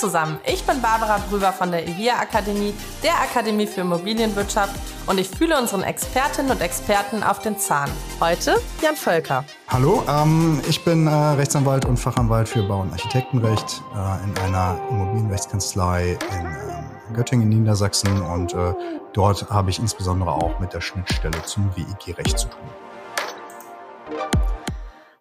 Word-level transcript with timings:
Zusammen, 0.00 0.38
ich 0.46 0.64
bin 0.64 0.80
Barbara 0.80 1.18
Brüber 1.28 1.52
von 1.52 1.70
der 1.70 1.86
IVIA 1.86 2.14
Akademie, 2.20 2.72
der 3.02 3.20
Akademie 3.20 3.66
für 3.66 3.82
Immobilienwirtschaft 3.82 4.74
und 5.06 5.18
ich 5.18 5.28
fühle 5.28 5.58
unseren 5.58 5.82
Expertinnen 5.82 6.50
und 6.50 6.62
Experten 6.62 7.22
auf 7.22 7.40
den 7.40 7.58
Zahn. 7.58 7.90
Heute 8.18 8.56
Jan 8.82 8.96
Völker. 8.96 9.44
Hallo, 9.68 10.02
ähm, 10.08 10.62
ich 10.66 10.82
bin 10.84 11.06
äh, 11.06 11.10
Rechtsanwalt 11.10 11.84
und 11.84 11.98
Fachanwalt 11.98 12.48
für 12.48 12.62
Bau- 12.62 12.80
und 12.80 12.92
Architektenrecht 12.92 13.82
äh, 13.94 14.24
in 14.24 14.38
einer 14.38 14.80
Immobilienrechtskanzlei 14.88 16.16
in 16.32 16.46
ähm, 16.46 17.14
Göttingen, 17.14 17.50
Niedersachsen 17.50 18.22
und 18.22 18.54
äh, 18.54 18.72
dort 19.12 19.50
habe 19.50 19.68
ich 19.68 19.78
insbesondere 19.78 20.32
auch 20.32 20.58
mit 20.60 20.72
der 20.72 20.80
Schnittstelle 20.80 21.42
zum 21.44 21.70
WEG-Recht 21.76 22.38
zu 22.38 22.48
tun. 22.48 22.89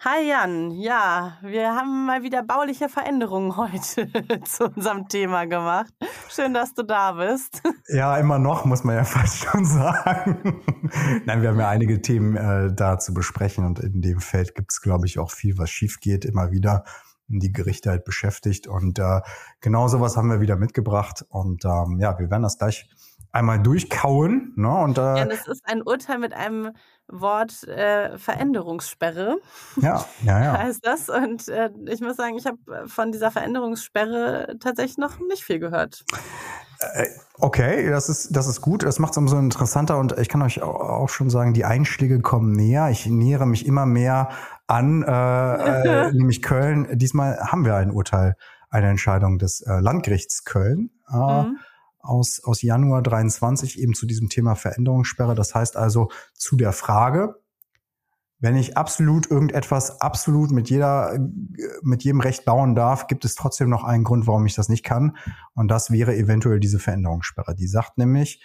Hi 0.02 0.30
Jan, 0.30 0.71
ja, 0.71 1.38
wir 1.41 1.76
haben 1.76 2.05
mal 2.05 2.23
wieder 2.23 2.41
bauliche 2.41 2.88
Veränderungen 2.88 3.57
heute 3.57 4.07
zu 4.45 4.67
unserem 4.67 5.09
Thema 5.09 5.45
gemacht. 5.45 5.94
Schön, 6.30 6.53
dass 6.53 6.73
du 6.73 6.84
da 6.84 7.12
bist. 7.12 7.62
Ja, 7.90 8.16
immer 8.17 8.40
noch, 8.40 8.63
muss 8.63 8.85
man 8.85 8.95
ja 8.95 9.04
fast 9.04 9.40
schon 9.43 9.66
sagen. 9.66 10.62
Nein, 11.26 11.41
wir 11.41 11.49
haben 11.49 11.60
ja 11.60 11.68
einige 11.68 12.01
Themen 12.01 12.38
äh, 12.38 12.73
da 12.73 12.98
zu 12.98 13.13
besprechen 13.13 13.65
und 13.65 13.79
in 13.79 14.01
dem 14.01 14.21
Feld 14.21 14.55
gibt 14.55 14.71
es, 14.71 14.79
glaube 14.79 15.05
ich, 15.05 15.20
auch 15.20 15.32
viel, 15.32 15.57
was 15.57 15.70
schief 15.70 15.99
geht, 15.99 16.23
immer 16.23 16.51
wieder 16.51 16.85
die 17.27 17.51
Gerichte 17.51 17.90
halt 17.90 18.05
beschäftigt. 18.05 18.68
Und 18.68 18.99
äh, 18.99 19.20
genau 19.60 19.90
sowas 19.90 20.16
haben 20.16 20.29
wir 20.29 20.40
wieder 20.40 20.55
mitgebracht. 20.55 21.26
Und 21.29 21.66
ähm, 21.66 21.99
ja, 21.99 22.18
wir 22.18 22.29
werden 22.29 22.43
das 22.43 22.57
gleich 22.57 22.90
einmal 23.32 23.60
durchkauen. 23.60 24.54
Ne? 24.55 24.70
Und, 24.70 24.98
äh, 24.98 25.02
ja, 25.02 25.26
das 25.26 25.48
ist 25.48 25.62
ein 25.66 25.82
Urteil 25.82 26.20
mit 26.20 26.34
einem 26.34 26.72
Wort 27.08 27.63
äh, 27.68 28.18
Veränderungssperre. 28.18 29.38
Ja, 29.77 30.05
ja, 30.24 30.44
ja. 30.44 30.58
heißt 30.63 30.85
das. 30.85 31.10
Und 31.10 31.48
äh, 31.48 31.70
ich 31.88 32.02
muss 32.02 32.18
sagen, 32.18 32.38
ich 32.38 32.46
habe 32.46 32.57
von 32.88 33.12
dieser 33.12 33.32
Veränderungssperre 33.32 34.57
tatsächlich 34.60 34.98
noch 34.98 35.20
nicht 35.27 35.44
viel 35.44 35.60
gehört. 35.60 36.05
Äh, 36.80 37.07
okay, 37.40 37.90
das 37.90 38.10
ist, 38.10 38.35
das 38.35 38.48
ist 38.48 38.62
gut. 38.62 38.84
Das 38.84 39.00
macht 39.00 39.12
es 39.12 39.18
umso 39.18 39.38
interessanter 39.38 39.98
und 39.98 40.18
ich 40.18 40.30
kann 40.30 40.41
euch 40.41 40.62
auch 40.62 41.10
schon 41.10 41.30
sagen, 41.30 41.54
die 41.54 41.66
Einschläge 41.66 42.22
kommen 42.22 42.54
näher. 42.54 42.90
Ich 42.90 43.05
nähere 43.05 43.46
mich 43.46 43.66
immer 43.66 43.85
mehr 43.85 44.30
an, 44.68 45.04
äh, 45.04 46.07
äh, 46.07 46.12
nämlich 46.13 46.41
Köln. 46.41 46.88
Diesmal 46.94 47.40
haben 47.40 47.66
wir 47.66 47.76
ein 47.76 47.91
Urteil, 47.91 48.35
eine 48.70 48.90
Entscheidung 48.90 49.40
des 49.40 49.62
äh, 49.62 49.80
Landgerichts 49.80 50.46
Köln. 50.46 50.91
Äh, 51.12 51.44
mhm 51.44 51.60
aus, 51.99 52.41
aus 52.43 52.61
Januar 52.61 53.01
23 53.01 53.79
eben 53.79 53.93
zu 53.93 54.05
diesem 54.05 54.29
Thema 54.29 54.55
Veränderungssperre. 54.55 55.35
Das 55.35 55.53
heißt 55.53 55.77
also 55.77 56.09
zu 56.33 56.55
der 56.55 56.73
Frage, 56.73 57.35
wenn 58.39 58.55
ich 58.55 58.77
absolut 58.77 59.29
irgendetwas 59.29 59.99
absolut 59.99 60.51
mit 60.51 60.70
jeder, 60.70 61.20
mit 61.81 62.03
jedem 62.03 62.21
Recht 62.21 62.45
bauen 62.45 62.73
darf, 62.73 63.07
gibt 63.07 63.25
es 63.25 63.35
trotzdem 63.35 63.70
noch 63.70 63.83
einen 63.83 64.05
Grund, 64.05 64.27
warum 64.27 64.45
ich 64.45 64.55
das 64.55 64.69
nicht 64.69 64.85
kann. 64.85 65.17
Und 65.55 65.69
das 65.69 65.91
wäre 65.91 66.16
eventuell 66.16 66.61
diese 66.61 66.79
Veränderungssperre. 66.79 67.53
Die 67.53 67.67
sagt 67.67 67.97
nämlich, 67.97 68.41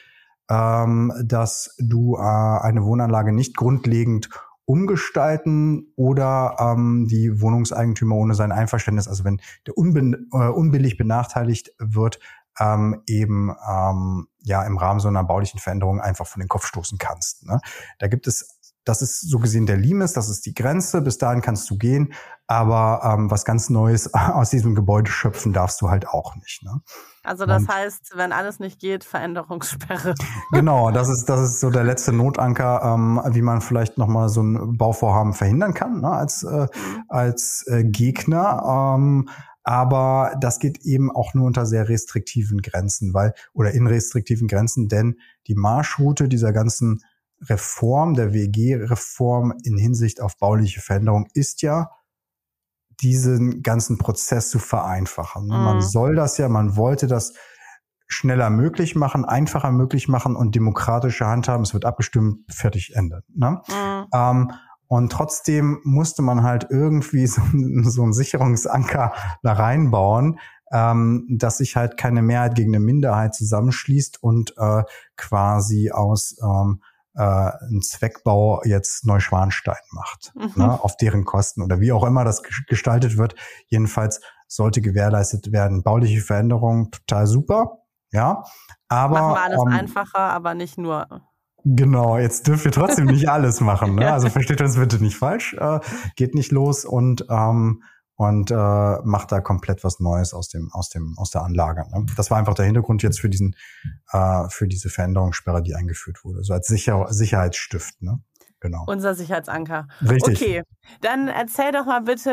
ähm, 0.50 1.12
dass 1.25 1.77
du 1.78 2.16
äh, 2.16 2.20
eine 2.20 2.84
Wohnanlage 2.84 3.32
nicht 3.32 3.56
grundlegend 3.56 4.30
umgestalten 4.66 5.92
oder 5.94 6.56
ähm, 6.58 7.06
die 7.09 7.41
Wohnungseigentümer 7.41 8.16
ohne 8.16 8.34
sein 8.34 8.50
Einverständnis, 8.50 9.09
also 9.09 9.25
wenn 9.25 9.41
der 9.66 9.76
unbe 9.76 10.19
äh, 10.32 10.48
unbillig 10.48 10.97
benachteiligt 10.97 11.72
wird, 11.78 12.19
ähm, 12.59 13.03
eben 13.06 13.54
ähm, 13.69 14.28
ja 14.42 14.62
im 14.65 14.78
Rahmen 14.78 15.00
so 15.00 15.09
einer 15.09 15.25
baulichen 15.25 15.60
Veränderung 15.60 16.00
einfach 16.00 16.26
von 16.26 16.41
den 16.41 16.48
Kopf 16.48 16.66
stoßen 16.66 16.98
kannst. 16.98 17.44
Ne? 17.47 17.60
Da 17.98 18.09
gibt 18.09 18.26
es 18.26 18.54
das 18.84 19.00
ist 19.00 19.28
so 19.28 19.38
gesehen 19.38 19.66
der 19.66 19.78
Limes, 19.78 20.12
das 20.12 20.28
ist 20.28 20.44
die 20.47 20.54
Grenze, 20.54 21.00
bis 21.00 21.16
dahin 21.19 21.41
kannst 21.41 21.69
du 21.70 21.78
gehen, 21.78 22.12
aber 22.47 23.00
ähm, 23.03 23.31
was 23.31 23.44
ganz 23.44 23.70
Neues 23.70 24.12
aus 24.14 24.50
diesem 24.50 24.75
Gebäude 24.75 25.10
schöpfen 25.10 25.53
darfst 25.53 25.81
du 25.81 25.91
halt 25.91 26.06
auch 26.06 26.37
nicht. 26.37 26.62
Ne? 26.62 26.81
Also 27.22 27.47
das 27.47 27.62
Und, 27.62 27.69
heißt, 27.69 28.12
wenn 28.16 28.32
alles 28.32 28.60
nicht 28.60 28.78
geht, 28.78 29.04
Veränderungssperre. 29.04 30.14
Genau, 30.53 30.91
das 30.91 31.09
ist 31.09 31.28
das 31.28 31.41
ist 31.41 31.60
so 31.60 31.70
der 31.70 31.84
letzte 31.84 32.12
Notanker, 32.12 32.82
ähm, 32.84 33.20
wie 33.31 33.43
man 33.43 33.60
vielleicht 33.60 33.97
nochmal 33.98 34.28
so 34.28 34.43
ein 34.43 34.76
Bauvorhaben 34.76 35.32
verhindern 35.32 35.75
kann 35.75 36.00
ne, 36.00 36.10
als 36.10 36.43
äh, 36.43 36.66
mhm. 36.75 37.04
als 37.09 37.64
äh, 37.66 37.84
Gegner. 37.84 38.94
Ähm, 38.97 39.28
aber 39.64 40.36
das 40.41 40.58
geht 40.58 40.84
eben 40.84 41.10
auch 41.10 41.34
nur 41.34 41.47
unter 41.47 41.66
sehr 41.66 41.88
restriktiven 41.88 42.60
Grenzen, 42.60 43.14
weil 43.14 43.34
oder 43.52 43.72
in 43.72 43.86
restriktiven 43.86 44.47
Grenzen, 44.47 44.88
denn 44.88 45.19
die 45.47 45.54
Marschroute 45.54 46.28
dieser 46.28 46.52
ganzen 46.52 47.02
Reform, 47.41 48.14
der 48.14 48.32
WG-Reform 48.32 49.54
in 49.64 49.76
Hinsicht 49.76 50.20
auf 50.20 50.36
bauliche 50.38 50.80
Veränderung 50.80 51.26
ist 51.34 51.62
ja, 51.62 51.91
diesen 53.00 53.62
ganzen 53.62 53.98
Prozess 53.98 54.50
zu 54.50 54.58
vereinfachen. 54.58 55.44
Mhm. 55.44 55.50
Man 55.50 55.82
soll 55.82 56.14
das 56.14 56.38
ja, 56.38 56.48
man 56.48 56.76
wollte 56.76 57.06
das 57.06 57.34
schneller 58.06 58.50
möglich 58.50 58.94
machen, 58.94 59.25
einfacher 59.25 59.72
möglich 59.72 60.08
machen 60.08 60.36
und 60.36 60.54
demokratische 60.54 61.26
Handhaben. 61.26 61.64
Es 61.64 61.75
wird 61.75 61.84
abgestimmt, 61.84 62.41
fertig, 62.52 62.94
Ende. 62.94 63.25
Ne? 63.34 63.62
Mhm. 63.69 64.06
Ähm, 64.12 64.52
und 64.94 65.10
trotzdem 65.10 65.81
musste 65.82 66.22
man 66.22 66.44
halt 66.44 66.69
irgendwie 66.71 67.27
so, 67.27 67.43
so 67.82 68.03
einen 68.03 68.12
Sicherungsanker 68.12 69.12
da 69.43 69.53
reinbauen, 69.53 70.38
ähm, 70.71 71.27
dass 71.28 71.59
sich 71.59 71.75
halt 71.75 71.97
keine 71.97 72.22
Mehrheit 72.22 72.55
gegen 72.55 72.71
eine 72.71 72.84
Minderheit 72.84 73.34
zusammenschließt 73.34 74.22
und 74.22 74.55
äh, 74.56 74.84
quasi 75.16 75.91
aus 75.91 76.37
ähm, 76.41 76.81
äh, 77.16 77.22
einen 77.22 77.82
Zweckbau 77.82 78.62
jetzt 78.65 79.05
Neuschwanstein 79.05 79.82
macht, 79.91 80.32
mhm. 80.37 80.62
ne, 80.62 80.81
auf 80.81 80.97
deren 80.97 81.25
Kosten 81.25 81.62
oder 81.62 81.81
wie 81.81 81.91
auch 81.91 82.05
immer 82.05 82.22
das 82.25 82.44
gestaltet 82.69 83.19
wird. 83.19 83.34
Jedenfalls 83.66 84.21
sollte 84.47 84.81
gewährleistet 84.81 85.50
werden. 85.50 85.82
Bauliche 85.82 86.21
Veränderungen, 86.21 86.93
total 86.93 87.26
super, 87.26 87.78
ja. 88.12 88.44
Aber 88.87 89.15
machen 89.15 89.34
wir 89.34 89.43
alles 89.43 89.61
ähm, 89.61 89.72
einfacher, 89.72 90.21
aber 90.21 90.55
nicht 90.55 90.78
nur. 90.78 91.09
Genau, 91.64 92.19
jetzt 92.19 92.47
dürft 92.47 92.66
ihr 92.66 92.72
trotzdem 92.72 93.06
nicht 93.06 93.28
alles 93.30 93.60
machen. 93.60 93.94
Ne? 93.94 94.12
Also 94.12 94.28
versteht 94.28 94.60
uns 94.60 94.76
bitte 94.76 95.02
nicht 95.02 95.16
falsch. 95.16 95.54
Äh, 95.54 95.80
geht 96.16 96.34
nicht 96.34 96.52
los 96.52 96.84
und 96.84 97.26
ähm, 97.30 97.82
und 98.16 98.50
äh, 98.50 98.54
macht 98.54 99.32
da 99.32 99.41
komplett 99.41 99.82
was 99.82 99.98
Neues 99.98 100.34
aus 100.34 100.48
dem 100.48 100.70
aus 100.72 100.88
dem 100.88 101.14
aus 101.19 101.30
der 101.30 101.42
Anlage. 101.42 101.84
Ne? 101.91 102.06
Das 102.16 102.30
war 102.30 102.38
einfach 102.38 102.54
der 102.54 102.66
Hintergrund 102.66 103.02
jetzt 103.02 103.19
für 103.20 103.28
diesen 103.28 103.56
äh, 104.12 104.44
für 104.50 104.69
diese 104.69 104.88
Veränderungssperre, 104.88 105.62
die 105.62 105.75
eingeführt 105.75 106.25
wurde, 106.25 106.44
so 106.44 106.52
als 106.52 106.66
Sicher 106.66 107.06
Sicherheitsstift. 107.08 108.02
Ne? 108.02 108.20
Genau. 108.60 108.84
Unser 108.86 109.14
Sicherheitsanker. 109.14 109.88
Richtig. 110.00 110.41
Okay, 110.41 110.62
dann 111.02 111.28
erzähl 111.28 111.72
doch 111.72 111.84
mal 111.84 112.00
bitte, 112.00 112.31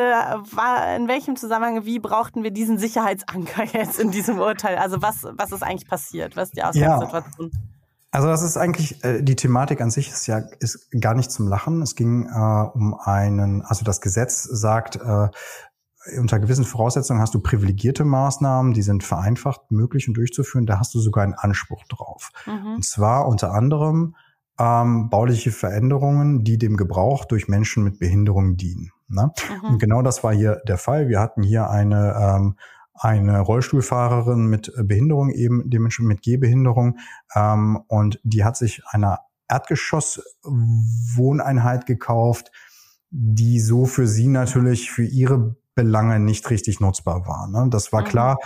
in 0.96 1.10
welchem 1.10 1.36
Zusammenhang, 1.36 1.84
wie 1.86 2.00
brauchten 2.00 2.44
wir 2.44 2.52
diesen 2.52 2.78
Sicherheitsanker 2.78 3.66
jetzt 3.74 4.00
in 4.00 4.12
diesem 4.12 4.40
Urteil? 4.40 4.78
Also 4.78 5.02
was 5.02 5.24
was 5.24 5.52
ist 5.52 5.64
eigentlich 5.64 5.90
passiert? 5.90 6.36
Was 6.36 6.50
ist 6.50 6.58
die 6.58 6.64
Ausgangssituation? 6.64 7.52
Ja. 7.52 7.60
Also 8.12 8.28
das 8.28 8.42
ist 8.42 8.58
eigentlich, 8.58 9.04
äh, 9.04 9.22
die 9.24 9.38
Thematik 9.38 9.80
an 9.82 9.90
sich 9.90 10.10
ist 10.10 10.28
ja 10.28 10.40
ist 10.60 10.90
gar 11.00 11.16
nicht 11.16 11.32
zum 11.32 11.48
Lachen. 11.48 11.82
Es 11.82 11.96
ging 11.96 12.28
äh, 12.28 12.68
um 12.74 12.94
einen, 12.94 13.62
also 13.62 13.86
das 13.86 14.02
Gesetz 14.02 14.44
sagt, 14.44 14.98
äh, 14.98 15.30
unter 16.18 16.40
gewissen 16.40 16.66
Voraussetzungen 16.66 17.22
hast 17.22 17.34
du 17.34 17.40
privilegierte 17.40 18.04
Maßnahmen, 18.04 18.74
die 18.74 18.82
sind 18.82 19.04
vereinfacht 19.04 19.72
möglich 19.72 20.08
und 20.08 20.16
durchzuführen. 20.16 20.66
Da 20.66 20.80
hast 20.80 20.94
du 20.94 21.00
sogar 21.00 21.24
einen 21.24 21.36
Anspruch 21.36 21.84
drauf. 21.88 22.32
Mhm. 22.46 22.76
Und 22.76 22.86
zwar 22.86 23.28
unter 23.28 23.54
anderem 23.54 24.16
ähm, 24.60 25.10
bauliche 25.10 25.52
Veränderungen, 25.52 26.44
die 26.44 26.58
dem 26.58 26.76
Gebrauch 26.76 27.26
durch 27.26 27.48
Menschen 27.48 27.84
mit 27.84 28.00
Behinderung 28.00 28.58
dienen. 28.58 28.92
Ne? 29.08 29.32
Mhm. 29.62 29.70
Und 29.70 29.80
genau 29.80 30.02
das 30.02 30.24
war 30.24 30.34
hier 30.34 30.62
der 30.68 30.78
Fall. 30.78 31.08
Wir 31.08 31.20
hatten 31.20 31.44
hier 31.44 31.70
eine 31.70 32.16
ähm, 32.20 32.56
eine 33.02 33.40
Rollstuhlfahrerin 33.40 34.46
mit 34.46 34.72
Behinderung, 34.84 35.32
eben 35.32 35.68
dementsprechend 35.70 36.10
mit 36.10 36.22
Gehbehinderung. 36.22 37.00
Ähm, 37.36 37.82
und 37.88 38.20
die 38.24 38.44
hat 38.44 38.58
sich 38.58 38.84
eine 38.86 39.18
Erdgeschoss-Wohneinheit 39.48 41.88
gekauft, 41.88 42.52
die 43.10 43.60
so 43.60 43.86
für 43.86 44.08
sie 44.08 44.28
natürlich 44.28 44.92
für 44.92 45.04
ihre 45.04 45.56
Belange 45.74 46.20
nicht 46.20 46.48
richtig 46.50 46.80
nutzbar 46.80 47.26
war. 47.26 47.48
Ne? 47.48 47.68
Das 47.70 47.92
war 47.92 48.02
mhm. 48.02 48.06
klar. 48.06 48.38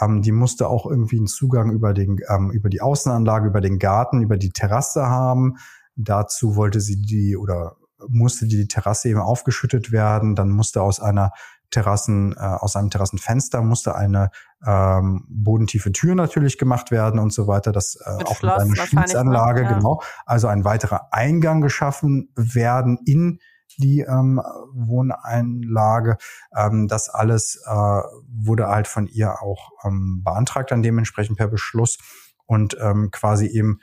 Ähm, 0.00 0.22
die 0.22 0.32
musste 0.32 0.68
auch 0.68 0.86
irgendwie 0.86 1.18
einen 1.18 1.26
Zugang 1.26 1.70
über 1.70 1.92
den 1.92 2.16
ähm, 2.28 2.50
über 2.50 2.70
die 2.70 2.80
Außenanlage, 2.80 3.48
über 3.48 3.60
den 3.60 3.78
Garten, 3.78 4.22
über 4.22 4.38
die 4.38 4.50
Terrasse 4.50 5.06
haben. 5.06 5.58
Dazu 5.96 6.56
wollte 6.56 6.80
sie 6.80 7.02
die 7.02 7.36
oder 7.36 7.76
musste 8.08 8.46
die 8.46 8.68
Terrasse 8.68 9.10
eben 9.10 9.20
aufgeschüttet 9.20 9.92
werden. 9.92 10.34
Dann 10.34 10.48
musste 10.50 10.80
aus 10.82 11.00
einer 11.00 11.32
Terrassen, 11.70 12.34
äh, 12.36 12.40
aus 12.40 12.76
einem 12.76 12.90
Terrassenfenster 12.90 13.62
musste 13.62 13.94
eine 13.94 14.30
ähm, 14.66 15.26
bodentiefe 15.28 15.92
Tür 15.92 16.14
natürlich 16.14 16.58
gemacht 16.58 16.90
werden 16.90 17.20
und 17.20 17.32
so 17.32 17.46
weiter. 17.46 17.72
Das 17.72 17.96
äh, 17.96 18.16
mit 18.16 18.26
auch 18.26 18.36
Schloss, 18.36 18.64
mit 18.64 18.78
einer 18.78 18.86
Schließanlage, 18.86 19.62
ja. 19.62 19.72
genau. 19.74 20.02
Also 20.26 20.48
ein 20.48 20.64
weiterer 20.64 21.12
Eingang 21.12 21.60
geschaffen 21.60 22.30
werden 22.34 22.98
in 23.04 23.38
die 23.76 24.00
ähm, 24.00 24.40
Wohneinlage. 24.72 26.16
Ähm, 26.56 26.88
das 26.88 27.08
alles 27.08 27.62
äh, 27.66 27.70
wurde 27.70 28.68
halt 28.68 28.88
von 28.88 29.06
ihr 29.06 29.42
auch 29.42 29.70
ähm, 29.84 30.22
beantragt, 30.24 30.70
dann 30.70 30.82
dementsprechend 30.82 31.36
per 31.36 31.48
Beschluss 31.48 31.98
und 32.46 32.76
ähm, 32.80 33.10
quasi 33.12 33.46
eben 33.46 33.80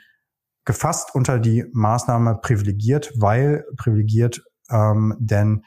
gefasst 0.64 1.14
unter 1.14 1.38
die 1.38 1.64
Maßnahme 1.72 2.40
privilegiert, 2.42 3.12
weil 3.16 3.64
privilegiert, 3.76 4.42
ähm, 4.68 5.14
denn 5.18 5.64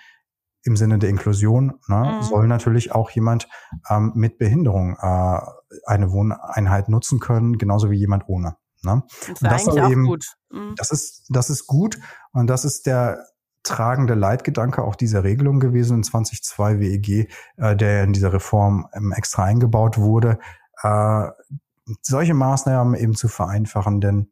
im 0.63 0.75
Sinne 0.75 0.99
der 0.99 1.09
Inklusion 1.09 1.79
ne, 1.87 2.19
mhm. 2.19 2.23
soll 2.23 2.47
natürlich 2.47 2.91
auch 2.93 3.09
jemand 3.11 3.47
ähm, 3.89 4.11
mit 4.15 4.37
Behinderung 4.37 4.97
äh, 4.99 5.39
eine 5.85 6.11
Wohneinheit 6.11 6.89
nutzen 6.89 7.19
können, 7.19 7.57
genauso 7.57 7.91
wie 7.91 7.97
jemand 7.97 8.27
ohne. 8.27 8.57
Ne? 8.83 9.03
Das, 9.27 9.39
das 9.39 9.61
ist 9.61 9.69
eigentlich 9.69 9.91
eben, 9.91 10.05
gut. 10.05 10.25
Mhm. 10.51 10.73
Das 10.77 10.91
ist, 10.91 11.25
das 11.29 11.49
ist 11.49 11.67
gut 11.67 11.99
und 12.31 12.47
das 12.47 12.65
ist 12.65 12.85
der 12.85 13.25
tragende 13.63 14.13
Leitgedanke 14.13 14.83
auch 14.83 14.95
dieser 14.95 15.23
Regelung 15.23 15.59
gewesen 15.59 15.97
in 15.97 16.03
2002 16.03 16.79
WEG, 16.79 17.29
äh, 17.57 17.75
der 17.75 18.03
in 18.03 18.13
dieser 18.13 18.33
Reform 18.33 18.87
ähm, 18.93 19.11
extra 19.11 19.43
eingebaut 19.43 19.97
wurde, 19.97 20.39
äh, 20.81 21.27
solche 22.01 22.33
Maßnahmen 22.33 22.95
eben 22.95 23.15
zu 23.15 23.27
vereinfachen, 23.27 23.99
denn 23.99 24.31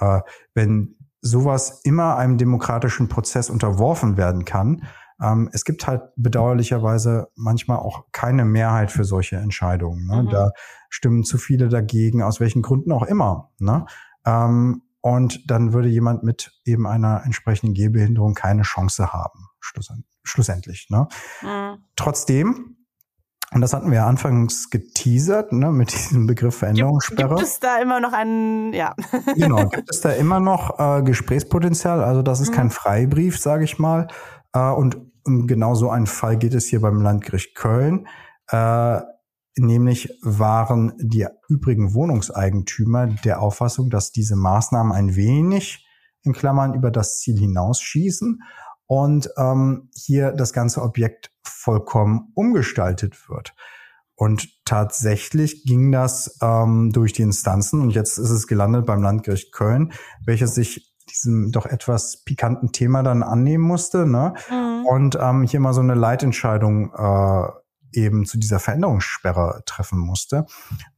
äh, 0.00 0.20
wenn 0.54 0.96
sowas 1.20 1.80
immer 1.82 2.16
einem 2.16 2.38
demokratischen 2.38 3.08
Prozess 3.08 3.50
unterworfen 3.50 4.16
werden 4.16 4.44
kann, 4.44 4.84
ähm, 5.20 5.50
es 5.52 5.64
gibt 5.64 5.86
halt 5.86 6.02
bedauerlicherweise 6.16 7.28
manchmal 7.34 7.78
auch 7.78 8.06
keine 8.12 8.44
Mehrheit 8.44 8.90
für 8.92 9.04
solche 9.04 9.36
Entscheidungen. 9.36 10.06
Ne? 10.06 10.22
Mhm. 10.22 10.28
Da 10.30 10.50
stimmen 10.88 11.24
zu 11.24 11.38
viele 11.38 11.68
dagegen, 11.68 12.22
aus 12.22 12.40
welchen 12.40 12.62
Gründen 12.62 12.92
auch 12.92 13.02
immer. 13.02 13.50
Ne? 13.58 13.86
Ähm, 14.24 14.82
und 15.00 15.50
dann 15.50 15.72
würde 15.72 15.88
jemand 15.88 16.22
mit 16.22 16.52
eben 16.64 16.86
einer 16.86 17.22
entsprechenden 17.24 17.74
Gehbehinderung 17.74 18.34
keine 18.34 18.62
Chance 18.62 19.12
haben, 19.12 19.48
schlussendlich. 20.22 20.88
Ne? 20.90 21.08
Mhm. 21.42 21.78
Trotzdem, 21.96 22.76
und 23.52 23.62
das 23.62 23.72
hatten 23.72 23.90
wir 23.90 24.04
anfangs 24.04 24.68
geteasert, 24.68 25.52
ne, 25.52 25.72
mit 25.72 25.92
diesem 25.92 26.26
Begriff 26.26 26.58
Veränderungssperre. 26.58 27.28
Gibt, 27.28 27.40
gibt 27.40 27.48
es 27.48 27.60
da 27.60 27.78
immer 27.78 27.98
noch 27.98 28.12
einen, 28.12 28.74
ja. 28.74 28.94
genau, 29.36 29.68
gibt 29.68 29.88
es 29.90 30.02
da 30.02 30.10
immer 30.10 30.38
noch 30.38 30.78
äh, 30.78 31.02
Gesprächspotenzial? 31.02 32.04
Also 32.04 32.20
das 32.20 32.40
ist 32.40 32.50
mhm. 32.50 32.54
kein 32.54 32.70
Freibrief, 32.70 33.38
sage 33.38 33.64
ich 33.64 33.78
mal. 33.78 34.08
Äh, 34.58 34.72
und 34.72 34.96
genau 35.24 35.74
so 35.74 35.90
einen 35.90 36.06
Fall 36.06 36.36
geht 36.36 36.54
es 36.54 36.66
hier 36.66 36.80
beim 36.80 37.00
Landgericht 37.02 37.54
Köln. 37.54 38.06
Äh, 38.48 39.00
nämlich 39.56 40.18
waren 40.22 40.92
die 40.98 41.26
übrigen 41.48 41.94
Wohnungseigentümer 41.94 43.08
der 43.24 43.42
Auffassung, 43.42 43.90
dass 43.90 44.12
diese 44.12 44.36
Maßnahmen 44.36 44.92
ein 44.92 45.16
wenig 45.16 45.86
in 46.22 46.32
Klammern 46.32 46.74
über 46.74 46.90
das 46.90 47.20
Ziel 47.20 47.38
hinausschießen 47.38 48.42
und 48.86 49.30
ähm, 49.36 49.90
hier 49.94 50.32
das 50.32 50.52
ganze 50.52 50.82
Objekt 50.82 51.30
vollkommen 51.42 52.32
umgestaltet 52.34 53.28
wird. 53.28 53.54
Und 54.14 54.64
tatsächlich 54.64 55.64
ging 55.64 55.92
das 55.92 56.38
ähm, 56.42 56.90
durch 56.92 57.12
die 57.12 57.22
Instanzen 57.22 57.82
und 57.82 57.90
jetzt 57.90 58.18
ist 58.18 58.30
es 58.30 58.46
gelandet 58.46 58.86
beim 58.86 59.02
Landgericht 59.02 59.52
Köln, 59.52 59.92
welches 60.24 60.54
sich 60.54 60.97
diesem 61.10 61.52
doch 61.52 61.66
etwas 61.66 62.24
pikanten 62.24 62.72
Thema 62.72 63.02
dann 63.02 63.22
annehmen 63.22 63.64
musste, 63.64 64.06
ne? 64.06 64.34
Mhm. 64.50 64.86
Und 64.86 65.18
ähm, 65.20 65.42
hier 65.42 65.60
mal 65.60 65.74
so 65.74 65.80
eine 65.80 65.94
Leitentscheidung 65.94 66.92
äh, 66.94 67.48
eben 67.92 68.26
zu 68.26 68.38
dieser 68.38 68.58
Veränderungssperre 68.58 69.62
treffen 69.64 69.98
musste. 69.98 70.46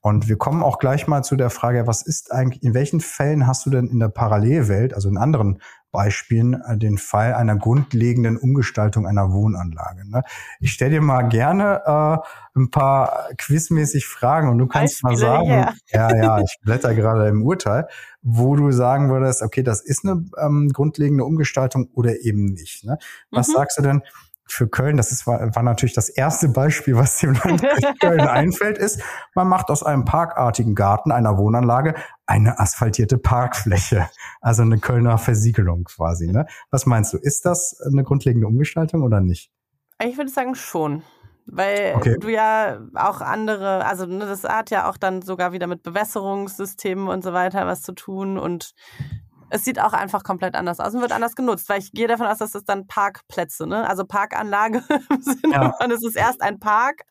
Und 0.00 0.28
wir 0.28 0.36
kommen 0.36 0.62
auch 0.62 0.78
gleich 0.78 1.06
mal 1.06 1.22
zu 1.22 1.36
der 1.36 1.50
Frage, 1.50 1.86
was 1.86 2.02
ist 2.02 2.32
eigentlich, 2.32 2.62
in 2.62 2.74
welchen 2.74 3.00
Fällen 3.00 3.46
hast 3.46 3.64
du 3.66 3.70
denn 3.70 3.86
in 3.86 4.00
der 4.00 4.08
Parallelwelt, 4.08 4.94
also 4.94 5.08
in 5.08 5.16
anderen 5.16 5.60
Beispielen, 5.92 6.62
äh, 6.62 6.76
den 6.76 6.98
Fall 6.98 7.34
einer 7.34 7.56
grundlegenden 7.56 8.36
Umgestaltung 8.36 9.06
einer 9.06 9.32
Wohnanlage? 9.32 10.08
Ne? 10.08 10.22
Ich 10.60 10.72
stelle 10.72 10.92
dir 10.92 11.00
mal 11.00 11.22
gerne 11.22 11.82
äh, 11.84 12.58
ein 12.58 12.70
paar 12.70 13.28
quizmäßig 13.38 14.06
Fragen 14.06 14.48
und 14.48 14.58
du 14.58 14.66
kannst 14.66 15.02
Beispiele, 15.02 15.30
mal 15.30 15.44
sagen, 15.44 15.48
yeah. 15.48 15.74
ja, 15.92 16.16
ja, 16.16 16.40
ich 16.40 16.56
blätter 16.62 16.94
gerade 16.94 17.28
im 17.28 17.42
Urteil, 17.42 17.88
wo 18.22 18.56
du 18.56 18.70
sagen 18.72 19.10
würdest, 19.10 19.42
okay, 19.42 19.62
das 19.62 19.80
ist 19.80 20.04
eine 20.04 20.24
ähm, 20.38 20.70
grundlegende 20.72 21.24
Umgestaltung 21.24 21.88
oder 21.94 22.20
eben 22.20 22.46
nicht. 22.46 22.84
Ne? 22.84 22.98
Was 23.30 23.48
mhm. 23.48 23.52
sagst 23.52 23.78
du 23.78 23.82
denn? 23.82 24.02
Für 24.52 24.68
Köln, 24.68 24.96
das 24.96 25.12
ist, 25.12 25.26
war, 25.26 25.54
war 25.54 25.62
natürlich 25.62 25.94
das 25.94 26.08
erste 26.08 26.48
Beispiel, 26.48 26.96
was 26.96 27.18
dem 27.18 27.34
Landkreis 27.34 27.84
Köln 28.00 28.20
einfällt, 28.20 28.78
ist, 28.78 29.02
man 29.34 29.48
macht 29.48 29.70
aus 29.70 29.82
einem 29.82 30.04
parkartigen 30.04 30.74
Garten 30.74 31.12
einer 31.12 31.38
Wohnanlage 31.38 31.94
eine 32.26 32.58
asphaltierte 32.58 33.18
Parkfläche, 33.18 34.08
also 34.40 34.62
eine 34.62 34.78
Kölner 34.78 35.18
Versiegelung 35.18 35.84
quasi. 35.84 36.30
Ne? 36.30 36.46
Was 36.70 36.86
meinst 36.86 37.12
du, 37.12 37.18
ist 37.18 37.46
das 37.46 37.80
eine 37.84 38.04
grundlegende 38.04 38.46
Umgestaltung 38.46 39.02
oder 39.02 39.20
nicht? 39.20 39.50
Ich 40.02 40.16
würde 40.16 40.30
sagen 40.30 40.54
schon. 40.54 41.02
Weil 41.52 41.94
okay. 41.96 42.16
du 42.20 42.28
ja 42.28 42.80
auch 42.94 43.20
andere, 43.20 43.84
also 43.84 44.06
ne, 44.06 44.20
das 44.20 44.44
hat 44.44 44.70
ja 44.70 44.88
auch 44.88 44.96
dann 44.96 45.20
sogar 45.20 45.52
wieder 45.52 45.66
mit 45.66 45.82
Bewässerungssystemen 45.82 47.08
und 47.08 47.24
so 47.24 47.32
weiter 47.32 47.66
was 47.66 47.82
zu 47.82 47.92
tun 47.92 48.38
und 48.38 48.72
es 49.50 49.64
sieht 49.64 49.80
auch 49.80 49.92
einfach 49.92 50.22
komplett 50.22 50.54
anders 50.54 50.80
aus 50.80 50.94
und 50.94 51.00
wird 51.00 51.12
anders 51.12 51.34
genutzt, 51.34 51.68
weil 51.68 51.80
ich 51.80 51.92
gehe 51.92 52.08
davon 52.08 52.26
aus, 52.26 52.38
dass 52.38 52.52
das 52.52 52.64
dann 52.64 52.86
Parkplätze, 52.86 53.66
ne? 53.66 53.88
Also 53.88 54.04
Parkanlage 54.04 54.82
sind 55.20 55.52
ja. 55.52 55.74
und 55.82 55.90
es 55.90 56.04
ist 56.04 56.16
erst 56.16 56.42
ein 56.42 56.58
Park 56.58 57.02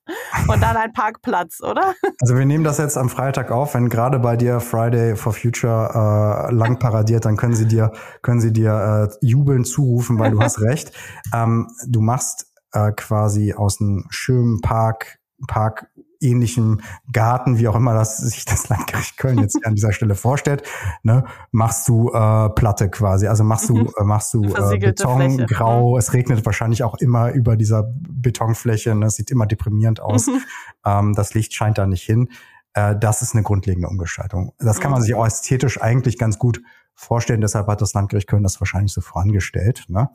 und 0.47 0.61
dann 0.61 0.77
ein 0.77 0.93
Parkplatz, 0.93 1.61
oder? 1.61 1.93
Also 2.21 2.37
wir 2.37 2.45
nehmen 2.45 2.63
das 2.63 2.77
jetzt 2.77 2.97
am 2.97 3.09
Freitag 3.09 3.51
auf, 3.51 3.73
wenn 3.73 3.89
gerade 3.89 4.19
bei 4.19 4.35
dir 4.35 4.59
Friday 4.59 5.15
for 5.15 5.33
Future 5.33 6.49
äh, 6.49 6.53
lang 6.53 6.79
paradiert, 6.79 7.25
dann 7.25 7.37
können 7.37 7.55
sie 7.55 7.67
dir 7.67 7.91
können 8.21 8.41
sie 8.41 8.53
dir 8.53 9.09
äh, 9.21 9.25
jubeln 9.25 9.65
zurufen, 9.65 10.19
weil 10.19 10.31
du 10.31 10.41
hast 10.41 10.61
recht. 10.61 10.91
Ähm, 11.33 11.67
du 11.87 12.01
machst 12.01 12.47
äh, 12.71 12.91
quasi 12.91 13.53
aus 13.53 13.81
einem 13.81 14.05
schönen 14.09 14.61
Park 14.61 15.19
Park 15.47 15.87
ähnlichem 16.21 16.81
Garten, 17.11 17.57
wie 17.57 17.67
auch 17.67 17.75
immer 17.75 17.93
das 17.93 18.17
sich 18.17 18.45
das 18.45 18.69
Landgericht 18.69 19.17
Köln 19.17 19.39
jetzt 19.39 19.65
an 19.65 19.75
dieser 19.75 19.93
Stelle 19.93 20.15
vorstellt, 20.15 20.63
ne, 21.03 21.25
machst 21.51 21.87
du 21.87 22.11
äh, 22.11 22.49
Platte 22.49 22.89
quasi. 22.89 23.27
Also 23.27 23.43
machst 23.43 23.69
du 23.69 23.77
mhm. 23.77 23.89
äh, 23.97 24.03
machst 24.03 24.33
du 24.33 24.43
äh, 24.43 24.77
Beton 24.77 25.35
Fläche. 25.35 25.45
grau. 25.45 25.91
Mhm. 25.91 25.97
Es 25.97 26.13
regnet 26.13 26.45
wahrscheinlich 26.45 26.83
auch 26.83 26.95
immer 26.95 27.31
über 27.31 27.55
dieser 27.55 27.91
Betonfläche. 27.93 28.95
Ne, 28.95 29.09
sieht 29.09 29.31
immer 29.31 29.45
deprimierend 29.45 29.99
aus. 29.99 30.27
Mhm. 30.27 30.41
Ähm, 30.85 31.13
das 31.13 31.33
Licht 31.33 31.53
scheint 31.53 31.77
da 31.77 31.85
nicht 31.85 32.03
hin. 32.03 32.29
Äh, 32.73 32.95
das 32.97 33.21
ist 33.21 33.33
eine 33.33 33.43
grundlegende 33.43 33.87
Umgestaltung. 33.87 34.53
Das 34.59 34.79
kann 34.79 34.91
man 34.91 35.01
sich 35.01 35.15
auch 35.15 35.25
ästhetisch 35.25 35.81
eigentlich 35.81 36.17
ganz 36.17 36.37
gut 36.37 36.61
vorstellen. 36.93 37.41
Deshalb 37.41 37.67
hat 37.67 37.81
das 37.81 37.93
Landgericht 37.93 38.27
Köln 38.27 38.43
das 38.43 38.59
wahrscheinlich 38.59 38.93
so 38.93 39.01
vorangestellt. 39.01 39.85
Ne? 39.87 40.09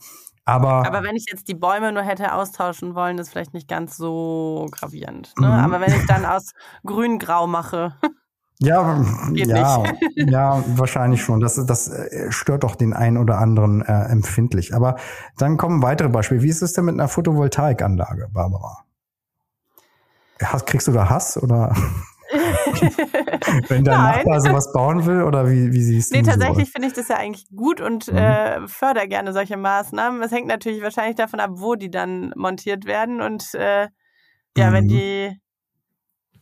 Aber, 0.46 0.86
aber 0.86 1.02
wenn 1.02 1.16
ich 1.16 1.24
jetzt 1.30 1.48
die 1.48 1.54
Bäume 1.54 1.90
nur 1.92 2.02
hätte 2.02 2.34
austauschen 2.34 2.94
wollen, 2.94 3.18
ist 3.18 3.30
vielleicht 3.30 3.54
nicht 3.54 3.68
ganz 3.68 3.96
so 3.96 4.66
gravierend. 4.70 5.32
Ne? 5.38 5.46
Mhm. 5.46 5.52
Aber 5.52 5.80
wenn 5.80 5.94
ich 5.94 6.06
dann 6.06 6.26
aus 6.26 6.52
grün-grau 6.84 7.46
mache. 7.46 7.94
Ja, 8.60 9.04
ja, 9.32 9.82
ja, 10.14 10.64
wahrscheinlich 10.78 11.22
schon. 11.22 11.40
Das, 11.40 11.56
das 11.66 11.88
äh, 11.88 12.30
stört 12.30 12.62
doch 12.62 12.76
den 12.76 12.92
einen 12.92 13.18
oder 13.18 13.38
anderen 13.38 13.82
äh, 13.82 14.04
empfindlich. 14.04 14.74
Aber 14.74 14.94
dann 15.38 15.56
kommen 15.56 15.82
weitere 15.82 16.08
Beispiele. 16.08 16.40
Wie 16.42 16.48
ist 16.48 16.62
es 16.62 16.72
denn 16.72 16.84
mit 16.84 16.94
einer 16.94 17.08
Photovoltaikanlage, 17.08 18.28
Barbara? 18.32 18.84
kriegst 20.66 20.86
du 20.86 20.92
da 20.92 21.10
Hass 21.10 21.36
oder? 21.36 21.74
Wenn 23.68 23.84
dein 23.84 23.98
Nein. 23.98 24.16
Nachbar 24.16 24.40
sowas 24.40 24.72
bauen 24.72 25.06
will 25.06 25.22
oder 25.22 25.48
wie, 25.50 25.72
wie 25.72 25.82
siehst 25.82 26.12
du 26.12 26.16
Nee, 26.16 26.22
tatsächlich 26.22 26.66
so? 26.66 26.72
finde 26.72 26.88
ich 26.88 26.94
das 26.94 27.08
ja 27.08 27.16
eigentlich 27.16 27.48
gut 27.54 27.80
und 27.80 28.10
mhm. 28.10 28.18
äh, 28.18 28.68
fördere 28.68 29.08
gerne 29.08 29.32
solche 29.32 29.56
Maßnahmen. 29.56 30.22
Es 30.22 30.32
hängt 30.32 30.46
natürlich 30.46 30.82
wahrscheinlich 30.82 31.16
davon 31.16 31.40
ab, 31.40 31.50
wo 31.54 31.74
die 31.74 31.90
dann 31.90 32.32
montiert 32.36 32.84
werden 32.84 33.20
und 33.20 33.54
äh, 33.54 33.88
ja, 34.56 34.70
mhm. 34.70 34.74
wenn 34.74 34.88
die 34.88 35.40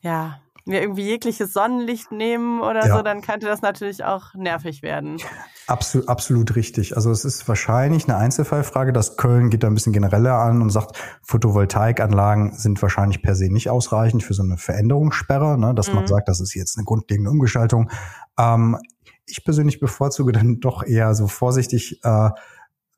ja 0.01 0.41
wir 0.65 0.81
irgendwie 0.81 1.03
jegliches 1.03 1.53
Sonnenlicht 1.53 2.13
nehmen 2.13 2.61
oder 2.61 2.87
ja. 2.87 2.97
so, 2.97 3.03
dann 3.03 3.21
könnte 3.21 3.47
das 3.47 3.63
natürlich 3.63 4.05
auch 4.05 4.35
nervig 4.35 4.83
werden. 4.83 5.19
Absolut, 5.67 6.09
absolut 6.09 6.57
richtig. 6.57 6.97
Also 6.97 7.11
es 7.11 7.25
ist 7.25 7.49
wahrscheinlich 7.49 8.09
eine 8.09 8.17
Einzelfallfrage. 8.17 8.93
Das 8.93 9.17
Köln 9.17 9.51
geht 9.51 9.63
da 9.63 9.69
ein 9.69 9.75
bisschen 9.75 9.93
genereller 9.93 10.35
an 10.35 10.63
und 10.63 10.71
sagt, 10.71 10.97
Photovoltaikanlagen 11.23 12.53
sind 12.57 12.81
wahrscheinlich 12.83 13.23
per 13.23 13.35
se 13.35 13.53
nicht 13.53 13.71
ausreichend 13.71 14.23
für 14.23 14.35
so 14.35 14.43
eine 14.43 14.57
Veränderungssperre, 14.57 15.59
ne, 15.59 15.75
dass 15.75 15.89
mhm. 15.89 15.97
man 15.97 16.07
sagt, 16.07 16.29
das 16.29 16.41
ist 16.41 16.55
jetzt 16.55 16.77
eine 16.77 16.85
grundlegende 16.85 17.31
Umgestaltung. 17.31 17.91
Ähm, 18.39 18.79
ich 19.27 19.45
persönlich 19.45 19.81
bevorzuge 19.81 20.33
dann 20.33 20.61
doch 20.61 20.85
eher 20.85 21.15
so 21.15 21.27
vorsichtig 21.27 22.01
äh, 22.03 22.31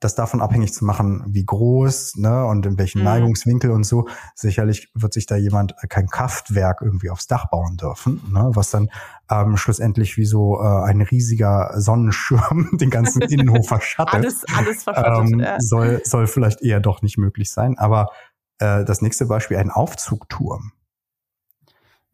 das 0.00 0.14
davon 0.14 0.42
abhängig 0.42 0.74
zu 0.74 0.84
machen, 0.84 1.24
wie 1.28 1.44
groß 1.44 2.16
ne, 2.16 2.44
und 2.44 2.66
in 2.66 2.78
welchem 2.78 2.98
mhm. 2.98 3.04
Neigungswinkel 3.04 3.70
und 3.70 3.84
so. 3.84 4.06
Sicherlich 4.34 4.90
wird 4.94 5.12
sich 5.12 5.26
da 5.26 5.36
jemand 5.36 5.74
äh, 5.80 5.86
kein 5.86 6.08
Kraftwerk 6.08 6.82
irgendwie 6.82 7.10
aufs 7.10 7.26
Dach 7.26 7.48
bauen 7.50 7.76
dürfen, 7.76 8.20
ne, 8.30 8.50
was 8.52 8.70
dann 8.70 8.90
ähm, 9.30 9.56
schlussendlich 9.56 10.16
wie 10.16 10.26
so 10.26 10.60
äh, 10.60 10.84
ein 10.84 11.00
riesiger 11.00 11.72
Sonnenschirm 11.80 12.70
den 12.76 12.90
ganzen 12.90 13.22
Innenhof 13.30 13.66
verschattet. 13.66 14.14
alles, 14.14 14.44
alles 14.54 14.82
verschattet. 14.82 15.32
Ähm, 15.32 15.40
ja. 15.40 15.56
soll, 15.60 16.02
soll 16.04 16.26
vielleicht 16.26 16.62
eher 16.62 16.80
doch 16.80 17.02
nicht 17.02 17.16
möglich 17.16 17.50
sein. 17.50 17.78
Aber 17.78 18.10
äh, 18.58 18.84
das 18.84 19.00
nächste 19.00 19.26
Beispiel, 19.26 19.56
ein 19.56 19.70
Aufzugturm. 19.70 20.72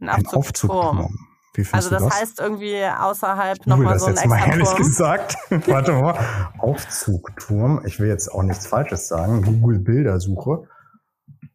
Ein 0.01 0.27
Aufzugturm. 0.27 0.31
Ein 0.31 1.05
Aufzugturm. 1.05 1.30
Also 1.73 1.91
das, 1.91 2.05
das, 2.05 2.21
heißt 2.21 2.41
irgendwie 2.41 2.77
außerhalb 2.85 3.67
nochmal 3.67 3.99
so 3.99 4.07
ein 4.07 4.13
extra 4.13 4.29
mal 4.29 4.49
ehrlich 4.49 4.75
gesagt. 4.77 5.37
Warte 5.67 5.93
mal. 5.93 6.17
Aufzugturm. 6.59 7.83
Ich 7.85 7.99
will 7.99 8.09
jetzt 8.09 8.29
auch 8.29 8.45
nichts 8.45 8.69
Falsches 8.69 9.09
sagen. 9.09 9.43
Google 9.43 9.81
Bildersuche. 9.81 10.69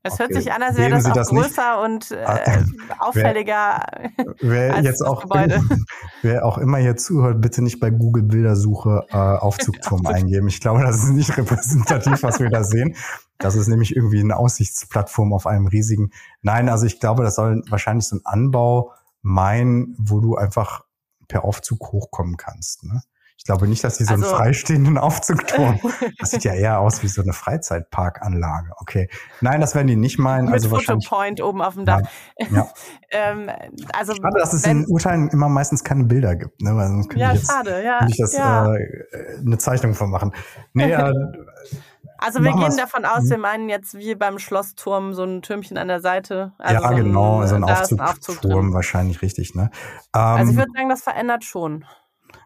Es 0.03 0.13
okay. 0.13 0.23
hört 0.23 0.33
sich 0.35 0.51
an, 0.51 0.61
als 0.61 0.77
wäre 0.77 0.91
das 0.91 1.05
auch 1.05 1.13
das 1.13 1.29
größer 1.29 1.87
nicht? 1.87 2.11
und 2.11 2.11
äh, 2.11 2.23
ah, 2.25 2.39
auffälliger 2.99 3.81
wer, 4.39 4.79
jetzt 4.83 5.03
auch 5.03 5.23
Gebäude. 5.23 5.63
wer 6.21 6.45
auch 6.45 6.59
immer 6.59 6.77
hier 6.77 6.95
zuhört, 6.95 7.41
bitte 7.41 7.63
nicht 7.63 7.79
bei 7.79 7.89
Google 7.89 8.21
Bildersuche 8.21 9.07
äh, 9.09 9.15
Aufzugturm 9.15 10.05
eingeben. 10.05 10.47
Ich 10.47 10.61
glaube, 10.61 10.81
das 10.83 10.97
ist 10.97 11.09
nicht 11.09 11.35
repräsentativ, 11.35 12.21
was 12.21 12.39
wir 12.39 12.51
da 12.51 12.63
sehen. 12.63 12.95
Das 13.39 13.55
ist 13.55 13.67
nämlich 13.67 13.95
irgendwie 13.95 14.19
eine 14.19 14.37
Aussichtsplattform 14.37 15.33
auf 15.33 15.47
einem 15.47 15.65
riesigen. 15.65 16.11
Nein, 16.43 16.69
also 16.69 16.85
ich 16.85 16.99
glaube, 16.99 17.23
das 17.23 17.35
soll 17.35 17.63
wahrscheinlich 17.69 18.05
so 18.05 18.17
ein 18.17 18.21
Anbau 18.25 18.91
meinen, 19.25 19.95
wo 19.97 20.19
du 20.19 20.35
einfach 20.35 20.85
per 21.27 21.43
Aufzug 21.43 21.91
hochkommen 21.91 22.37
kannst. 22.37 22.83
Ne? 22.83 23.01
Ich 23.37 23.43
glaube 23.43 23.67
nicht, 23.67 23.83
dass 23.83 23.97
sie 23.97 24.05
so 24.05 24.13
also, 24.13 24.27
einen 24.27 24.35
freistehenden 24.35 24.97
Aufzug 24.99 25.47
tun. 25.47 25.79
Das 26.19 26.29
sieht 26.31 26.43
ja 26.43 26.53
eher 26.53 26.79
aus 26.79 27.01
wie 27.01 27.07
so 27.07 27.23
eine 27.23 27.33
Freizeitparkanlage. 27.33 28.71
Okay. 28.77 29.09
Nein, 29.41 29.61
das 29.61 29.73
werden 29.73 29.87
die 29.87 29.95
nicht 29.95 30.19
meinen. 30.19 30.45
Mit 30.45 30.53
also 30.53 30.69
Fotopoint 30.69 31.41
oben 31.41 31.63
auf 31.63 31.73
dem 31.73 31.85
Dach. 31.85 32.01
Ja. 32.37 32.47
ja. 32.51 32.69
ähm, 33.09 33.49
also 33.93 34.13
schade, 34.13 34.39
dass 34.39 34.53
es 34.53 34.65
in 34.65 34.85
Urteilen 34.85 35.29
immer 35.29 35.49
meistens 35.49 35.83
keine 35.83 36.03
Bilder 36.03 36.35
gibt. 36.35 36.61
Ne? 36.61 36.75
Weil 36.75 36.87
sonst 36.87 37.13
ja, 37.15 37.33
ich 37.33 37.39
jetzt, 37.39 37.51
schade. 37.51 37.83
Ja, 37.83 38.05
ich 38.07 38.17
das 38.17 38.33
ja. 38.33 38.73
Äh, 38.75 39.39
eine 39.39 39.57
Zeichnung 39.57 39.95
von 39.95 40.11
machen. 40.11 40.31
Nee, 40.73 40.91
äh, 40.91 41.13
also 42.17 42.43
wir 42.43 42.51
gehen 42.53 42.77
davon 42.77 43.05
aus, 43.05 43.29
wir 43.29 43.37
meinen 43.37 43.69
jetzt 43.69 43.95
wie 43.95 44.15
beim 44.15 44.39
Schlossturm 44.39 45.13
so 45.13 45.23
ein 45.23 45.41
Türmchen 45.41 45.77
an 45.77 45.87
der 45.87 46.01
Seite. 46.01 46.53
Also 46.57 46.81
ja, 46.83 46.89
so 46.89 46.95
genau, 46.95 47.45
so 47.45 47.55
ein 47.55 47.63
Aufzugturm 47.63 48.01
Aufzug 48.01 48.73
wahrscheinlich 48.73 49.21
richtig. 49.21 49.55
Ne? 49.55 49.69
Ähm, 50.13 50.21
also 50.21 50.51
ich 50.51 50.57
würde 50.57 50.71
sagen, 50.75 50.89
das 50.89 51.03
verändert 51.03 51.43
schon. 51.43 51.85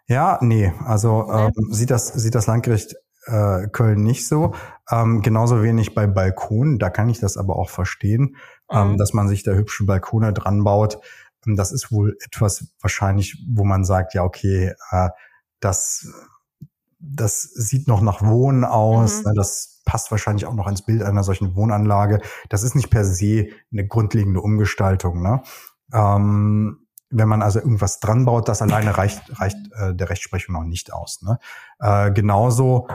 Ja, 0.07 0.39
nee, 0.41 0.73
also. 0.85 1.31
Ähm, 1.31 1.53
sieht 1.69 1.91
das 1.91 2.07
sieht 2.07 2.35
das 2.35 2.47
Landgericht 2.47 2.95
äh, 3.25 3.67
Köln 3.67 4.03
nicht 4.03 4.27
so. 4.27 4.53
Ähm, 4.89 5.21
genauso 5.21 5.61
wenig 5.61 5.93
bei 5.93 6.07
Balkonen. 6.07 6.79
Da 6.79 6.89
kann 6.89 7.09
ich 7.09 7.19
das 7.19 7.37
aber 7.37 7.55
auch 7.55 7.69
verstehen, 7.69 8.35
ähm, 8.71 8.85
mhm. 8.85 8.91
ähm, 8.91 8.97
dass 8.97 9.13
man 9.13 9.27
sich 9.27 9.43
da 9.43 9.51
hübsche 9.51 9.85
Balkone 9.85 10.33
dran 10.33 10.63
baut. 10.63 10.99
Ähm, 11.45 11.55
das 11.55 11.71
ist 11.71 11.91
wohl 11.91 12.17
etwas 12.25 12.67
wahrscheinlich, 12.81 13.43
wo 13.47 13.63
man 13.63 13.83
sagt, 13.83 14.13
ja 14.13 14.23
okay, 14.23 14.73
äh, 14.91 15.09
das 15.59 16.07
das 16.99 17.41
sieht 17.41 17.87
noch 17.87 18.01
nach 18.01 18.21
Wohnen 18.21 18.65
aus. 18.65 19.19
Mhm. 19.19 19.23
Ne, 19.29 19.33
das 19.35 19.81
passt 19.85 20.11
wahrscheinlich 20.11 20.45
auch 20.45 20.53
noch 20.53 20.67
ins 20.67 20.83
Bild 20.83 21.01
einer 21.01 21.23
solchen 21.23 21.55
Wohnanlage. 21.55 22.21
Das 22.49 22.63
ist 22.63 22.75
nicht 22.75 22.89
per 22.89 23.03
se 23.03 23.47
eine 23.71 23.87
grundlegende 23.87 24.41
Umgestaltung. 24.41 25.21
Ne? 25.21 25.41
Ähm, 25.93 26.85
wenn 27.09 27.27
man 27.27 27.41
also 27.41 27.59
irgendwas 27.59 27.99
dran 27.99 28.25
baut, 28.25 28.47
das 28.47 28.61
alleine 28.61 28.97
reicht, 28.97 29.39
reicht 29.39 29.57
äh, 29.73 29.95
der 29.95 30.09
Rechtsprechung 30.09 30.53
noch 30.53 30.63
nicht 30.63 30.93
aus. 30.93 31.21
Ne? 31.23 31.39
Äh, 31.79 32.11
genauso 32.11 32.87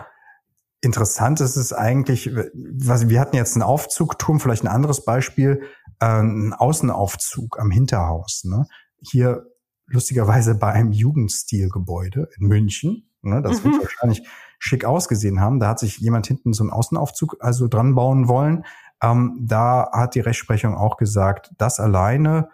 interessant 0.82 1.40
ist 1.40 1.56
es 1.56 1.73
eigentlich, 1.73 2.30
was, 2.54 3.08
wir 3.08 3.20
hatten 3.20 3.37
jetzt 3.37 3.54
einen 3.54 3.62
Aufzugturm, 3.62 4.38
vielleicht 4.38 4.62
ein 4.62 4.68
anderes 4.68 5.04
Beispiel, 5.04 5.62
äh, 5.99 6.04
einen 6.06 6.52
Außenaufzug 6.52 7.58
am 7.58 7.70
Hinterhaus. 7.70 8.44
Ne? 8.44 8.66
Hier 9.00 9.46
lustigerweise 9.87 10.54
bei 10.54 10.73
einem 10.73 10.92
Jugendstilgebäude 10.92 12.28
in 12.38 12.46
München. 12.46 13.11
Ne? 13.25 13.43
Das 13.43 13.62
mhm. 13.62 13.73
wird 13.73 13.83
wahrscheinlich 13.83 14.26
schick 14.59 14.85
ausgesehen 14.85 15.40
haben. 15.40 15.61
Da 15.61 15.69
hat 15.69 15.78
sich 15.78 15.99
jemand 15.99 16.26
hinten 16.26 16.52
so 16.52 16.62
einen 16.62 16.71
Außenaufzug 16.71 17.37
also 17.40 17.69
dran 17.69 17.95
bauen 17.95 18.28
wollen. 18.28 18.64
Ähm, 19.02 19.38
da 19.40 19.90
hat 19.93 20.14
die 20.14 20.21
Rechtsprechung 20.21 20.75
auch 20.75 20.97
gesagt, 20.97 21.52
das 21.59 21.81
alleine, 21.81 22.49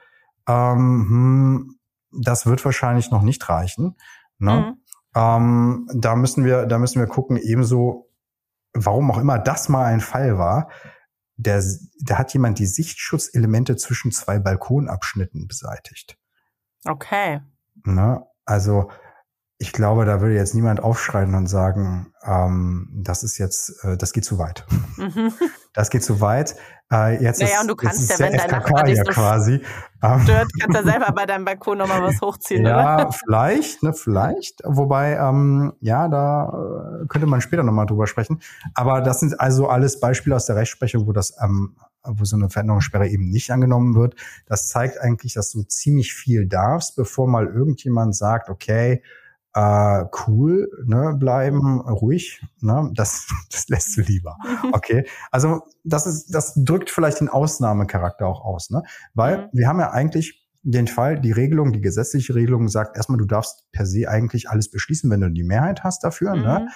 ähm, 0.49 1.07
hm, 1.09 1.77
das 2.13 2.47
wird 2.47 2.65
wahrscheinlich 2.65 3.11
noch 3.11 3.23
nicht 3.23 3.49
reichen. 3.49 3.97
Ne? 4.39 4.75
Mhm. 4.75 4.81
Ähm, 5.15 5.89
da 5.95 6.17
müssen 6.17 6.45
wir, 6.45 6.67
da 6.67 6.79
müssen 6.79 7.01
wir 7.01 7.07
gucken, 7.07 7.37
ebenso, 7.37 8.11
warum 8.73 9.11
auch 9.11 9.19
immer 9.19 9.39
das 9.39 9.69
mal 9.69 9.85
ein 9.85 10.01
Fall 10.01 10.39
war. 10.39 10.71
Der, 11.37 11.63
da 12.03 12.19
hat 12.19 12.33
jemand 12.35 12.59
die 12.59 12.67
Sichtschutzelemente 12.67 13.77
zwischen 13.77 14.13
zwei 14.13 14.39
Balkonabschnitten 14.39 15.47
beseitigt. 15.49 16.19
Okay. 16.85 17.41
Ne? 17.85 18.25
Also 18.45 18.91
ich 19.63 19.75
glaube, 19.75 20.07
da 20.07 20.23
würde 20.23 20.35
jetzt 20.35 20.55
niemand 20.55 20.83
aufschreien 20.83 21.35
und 21.35 21.47
sagen, 21.47 22.15
ähm, 22.25 22.89
das 22.95 23.23
ist 23.23 23.37
jetzt, 23.37 23.85
äh, 23.85 23.99
das 23.99 24.15
geht 24.15 24.25
zu 24.25 24.39
weit. 24.39 24.67
Mhm. 24.97 25.33
Das 25.73 25.89
geht 25.89 26.03
zu 26.03 26.21
weit. 26.21 26.57
Äh, 26.93 27.23
jetzt 27.23 27.41
naja, 27.41 27.55
ist, 27.55 27.61
und 27.61 27.69
du 27.69 27.77
kannst 27.77 28.11
ja, 28.11 28.19
wenn 28.19 28.37
dein 28.37 28.51
Nachbar 28.51 28.85
so 28.89 29.03
quasi. 29.05 29.63
Ähm, 30.03 30.21
stört, 30.23 30.49
kannst 30.59 30.81
du 30.81 30.83
selber 30.83 31.13
bei 31.13 31.27
deinem 31.27 31.45
Balkon 31.45 31.79
nochmal 31.79 32.03
was 32.03 32.21
hochziehen, 32.23 32.67
ja, 32.67 32.97
oder? 32.97 33.13
vielleicht, 33.13 33.81
ne, 33.81 33.93
vielleicht. 33.93 34.63
Wobei, 34.65 35.13
ähm, 35.13 35.75
ja, 35.81 36.09
da 36.09 37.03
äh, 37.03 37.07
könnte 37.07 37.29
man 37.29 37.41
später 37.41 37.63
nochmal 37.63 37.87
drüber 37.87 38.09
sprechen. 38.09 38.41
Aber 38.75 39.01
das 39.01 39.21
sind 39.21 39.39
also 39.39 39.69
alles 39.69 40.01
Beispiele 40.01 40.35
aus 40.35 40.47
der 40.47 40.57
Rechtsprechung, 40.57 41.07
wo 41.07 41.13
das, 41.13 41.37
ähm, 41.41 41.77
wo 42.03 42.25
so 42.25 42.35
eine 42.35 42.51
Veränderungssperre 42.51 43.07
eben 43.07 43.29
nicht 43.31 43.53
angenommen 43.53 43.95
wird. 43.95 44.17
Das 44.47 44.69
zeigt 44.69 45.01
eigentlich, 45.01 45.35
dass 45.35 45.53
du 45.53 45.63
ziemlich 45.63 46.15
viel 46.15 46.49
darfst, 46.49 46.97
bevor 46.97 47.29
mal 47.29 47.47
irgendjemand 47.47 48.17
sagt, 48.17 48.49
okay, 48.49 49.05
äh, 49.55 50.05
cool 50.27 50.69
ne, 50.85 51.15
bleiben, 51.19 51.81
ruhig, 51.81 52.43
ne, 52.61 52.91
das, 52.95 53.29
das 53.51 53.69
lässt 53.69 53.97
du 53.97 54.03
lieber. 54.03 54.37
Okay, 54.73 55.05
also 55.31 55.63
das 55.85 56.07
ist, 56.07 56.35
das 56.35 56.55
drückt 56.57 56.91
vielleicht 56.91 57.21
den 57.21 57.29
Ausnahmecharakter 57.29 58.27
auch 58.27 58.45
aus, 58.45 58.71
ne, 58.71 58.83
weil 59.15 59.39
mhm. 59.39 59.49
wir 59.53 59.69
haben 59.69 59.81
ja 59.81 59.91
eigentlich 59.91 60.47
den 60.63 60.87
Fall, 60.87 61.21
die 61.21 61.33
Regelung, 61.33 61.73
die 61.73 61.81
gesetzliche 61.81 62.35
Regelung 62.35 62.69
sagt 62.69 62.97
erstmal, 62.97 63.19
du 63.19 63.25
darfst 63.25 63.71
per 63.73 63.87
se 63.87 64.09
eigentlich 64.09 64.51
alles 64.51 64.71
beschließen, 64.71 65.11
wenn 65.11 65.21
du 65.21 65.31
die 65.31 65.43
Mehrheit 65.43 65.83
hast 65.83 66.05
dafür, 66.05 66.35
ne? 66.35 66.37
mhm. 66.37 66.45
ne. 66.45 66.69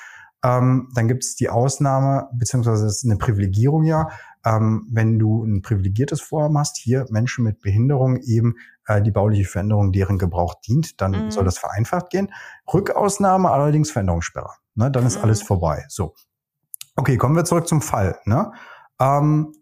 Ähm, 0.45 0.89
dann 0.95 1.09
gibt 1.09 1.25
es 1.25 1.37
die 1.37 1.49
Ausnahme, 1.49 2.29
beziehungsweise 2.35 2.87
es 2.87 2.99
ist 2.99 3.05
eine 3.05 3.17
Privilegierung 3.17 3.83
ja, 3.85 4.09
ähm, 4.45 4.87
wenn 4.91 5.19
du 5.19 5.43
ein 5.43 5.63
privilegiertes 5.63 6.21
Vorhaben 6.21 6.59
hast, 6.59 6.77
hier 6.77 7.07
Menschen 7.09 7.45
mit 7.45 7.61
Behinderung 7.61 8.19
eben 8.19 8.57
äh, 8.87 9.03
die 9.03 9.11
bauliche 9.11 9.45
Veränderung 9.45 9.93
deren 9.93 10.19
Gebrauch 10.19 10.55
dient, 10.67 11.01
dann 11.01 11.13
mhm. 11.13 11.31
soll 11.31 11.45
das 11.45 11.59
vereinfacht 11.59 12.11
gehen. 12.11 12.33
Rückausnahme 12.73 13.51
allerdings 13.51 13.91
Veränderungssperre. 13.91 14.51
Ne? 14.75 14.91
Dann 14.91 15.07
ist 15.07 15.19
mhm. 15.19 15.25
alles 15.25 15.43
vorbei. 15.43 15.85
So. 15.89 16.15
Okay, 16.97 17.17
kommen 17.17 17.37
wir 17.37 17.45
zurück 17.45 17.67
zum 17.67 17.83
Fall. 17.83 18.19
Ne? 18.25 18.53
Ähm, 19.01 19.53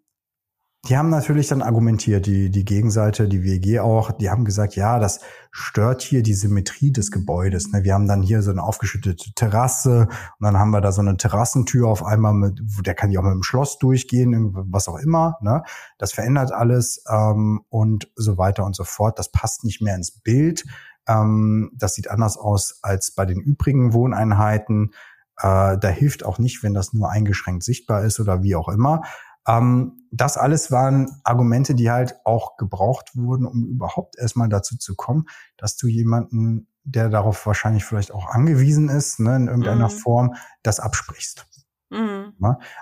die 0.89 0.97
haben 0.97 1.11
natürlich 1.11 1.47
dann 1.47 1.63
argumentiert, 1.63 2.27
die, 2.27 2.51
die 2.51 2.65
Gegenseite, 2.65 3.29
die 3.29 3.45
WG 3.45 3.79
auch, 3.79 4.11
die 4.11 4.31
haben 4.31 4.45
gesagt, 4.45 4.75
ja, 4.75 4.99
das 4.99 5.21
stört 5.53 6.03
hier 6.03 6.25
die 6.25 6.35
Symmetrie 6.35 6.91
des 6.91 7.13
Gebäudes. 7.13 7.71
Ne? 7.71 7.85
Wir 7.85 7.95
haben 7.95 8.09
dann 8.09 8.21
hier 8.21 8.43
so 8.43 8.51
eine 8.51 8.65
aufgeschüttete 8.65 9.33
Terrasse 9.35 10.09
und 10.09 10.45
dann 10.45 10.59
haben 10.59 10.71
wir 10.71 10.81
da 10.81 10.91
so 10.91 11.01
eine 11.01 11.17
Terrassentür 11.17 11.87
auf 11.87 12.05
einmal 12.05 12.35
mit, 12.35 12.61
der 12.85 12.95
kann 12.95 13.13
ja 13.13 13.21
auch 13.21 13.25
mit 13.25 13.33
dem 13.33 13.45
Schloss 13.45 13.79
durchgehen, 13.79 14.51
was 14.73 14.89
auch 14.89 14.99
immer. 14.99 15.37
Ne? 15.41 15.63
Das 15.99 16.13
verändert 16.13 16.51
alles 16.51 17.05
ähm, 17.09 17.61
und 17.69 18.11
so 18.17 18.37
weiter 18.37 18.65
und 18.65 18.75
so 18.75 18.83
fort. 18.83 19.21
Das 19.21 19.31
passt 19.31 19.63
nicht 19.63 19.83
mehr 19.83 19.95
ins 19.95 20.11
Bild. 20.11 20.65
Ähm, 21.07 21.71
das 21.77 21.95
sieht 21.95 22.11
anders 22.11 22.37
aus 22.37 22.81
als 22.83 23.13
bei 23.13 23.25
den 23.25 23.39
übrigen 23.39 23.93
Wohneinheiten. 23.93 24.95
Äh, 25.37 25.79
da 25.79 25.89
hilft 25.89 26.25
auch 26.25 26.41
nicht, 26.41 26.65
wenn 26.65 26.75
das 26.75 26.93
nur 26.93 27.09
eingeschränkt 27.09 27.63
sichtbar 27.63 28.03
ist 28.03 28.19
oder 28.19 28.43
wie 28.43 28.57
auch 28.57 28.69
immer. 28.69 29.03
Ähm, 29.47 30.07
das 30.11 30.37
alles 30.37 30.71
waren 30.71 31.11
Argumente, 31.25 31.75
die 31.75 31.91
halt 31.91 32.17
auch 32.25 32.57
gebraucht 32.57 33.11
wurden, 33.15 33.47
um 33.47 33.65
überhaupt 33.65 34.19
erstmal 34.19 34.49
dazu 34.49 34.77
zu 34.77 34.95
kommen, 34.95 35.27
dass 35.57 35.77
du 35.77 35.87
jemanden, 35.87 36.69
der 36.85 37.09
darauf 37.09 37.47
wahrscheinlich 37.47 37.85
vielleicht 37.85 38.13
auch 38.13 38.27
angewiesen 38.27 38.89
ist, 38.89 39.21
ne, 39.21 39.37
in 39.37 39.47
irgendeiner 39.49 39.89
mhm. 39.89 39.93
Form, 39.93 40.35
das 40.63 40.81
absprichst. 40.81 41.47
Mhm. 41.93 42.33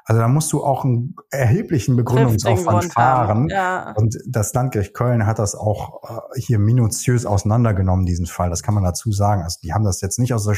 Also 0.04 0.20
da 0.20 0.28
musst 0.28 0.52
du 0.52 0.62
auch 0.62 0.84
einen 0.84 1.16
erheblichen 1.30 1.96
Begründungsaufwand 1.96 2.92
fahren. 2.92 3.48
Ja. 3.48 3.92
Und 3.96 4.16
das 4.26 4.54
Landgericht 4.54 4.94
Köln 4.94 5.26
hat 5.26 5.40
das 5.40 5.56
auch 5.56 6.02
äh, 6.04 6.40
hier 6.40 6.60
minutiös 6.60 7.26
auseinandergenommen, 7.26 8.06
diesen 8.06 8.26
Fall. 8.26 8.50
Das 8.50 8.62
kann 8.62 8.74
man 8.74 8.84
dazu 8.84 9.10
sagen. 9.10 9.42
Also 9.42 9.58
die 9.64 9.72
haben 9.72 9.84
das 9.84 10.00
jetzt 10.00 10.20
nicht 10.20 10.32
aus 10.32 10.44
der, 10.44 10.56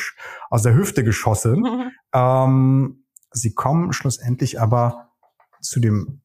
aus 0.50 0.62
der 0.62 0.74
Hüfte 0.74 1.02
geschossen. 1.02 1.60
Mhm. 1.60 1.90
Ähm, 2.14 3.06
sie 3.30 3.54
kommen 3.54 3.94
schlussendlich 3.94 4.60
aber 4.60 5.11
zu 5.62 5.80
dem 5.80 6.22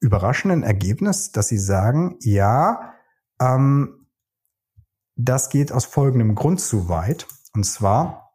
überraschenden 0.00 0.62
Ergebnis, 0.62 1.32
dass 1.32 1.48
sie 1.48 1.58
sagen, 1.58 2.16
ja, 2.20 2.94
ähm, 3.40 4.06
das 5.16 5.48
geht 5.48 5.72
aus 5.72 5.84
folgendem 5.84 6.34
Grund 6.34 6.60
zu 6.60 6.88
weit. 6.88 7.26
Und 7.54 7.64
zwar, 7.64 8.34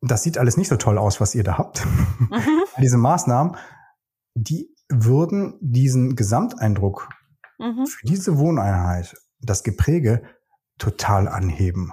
das 0.00 0.22
sieht 0.22 0.38
alles 0.38 0.56
nicht 0.56 0.68
so 0.68 0.76
toll 0.76 0.98
aus, 0.98 1.20
was 1.20 1.34
ihr 1.34 1.44
da 1.44 1.58
habt. 1.58 1.84
Mhm. 1.84 2.30
Diese 2.78 2.96
Maßnahmen, 2.96 3.56
die 4.34 4.74
würden 4.88 5.56
diesen 5.60 6.16
Gesamteindruck 6.16 7.08
mhm. 7.58 7.86
für 7.86 8.06
diese 8.06 8.36
Wohneinheit, 8.36 9.16
das 9.40 9.62
Gepräge, 9.62 10.22
total 10.78 11.28
anheben. 11.28 11.92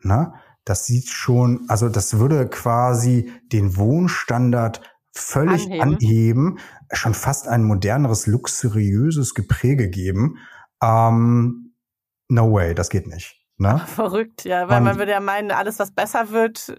Na? 0.00 0.34
Das 0.64 0.86
sieht 0.86 1.08
schon, 1.08 1.66
also 1.68 1.88
das 1.88 2.18
würde 2.18 2.48
quasi 2.48 3.30
den 3.52 3.76
Wohnstandard 3.76 4.80
völlig 5.14 5.64
anheben. 5.64 5.80
anheben. 5.80 6.58
schon 6.92 7.14
fast 7.14 7.48
ein 7.48 7.64
moderneres, 7.64 8.26
luxuriöses 8.26 9.34
Gepräge 9.34 9.88
geben. 9.88 10.38
Ähm, 10.82 11.74
no 12.28 12.52
way, 12.52 12.74
das 12.74 12.90
geht 12.90 13.06
nicht. 13.06 13.40
Ne? 13.56 13.78
Verrückt, 13.86 14.44
ja, 14.44 14.68
weil 14.68 14.78
Und, 14.78 14.84
man 14.84 14.98
würde 14.98 15.12
ja 15.12 15.20
meinen, 15.20 15.50
alles, 15.50 15.78
was 15.78 15.92
besser 15.92 16.30
wird. 16.30 16.76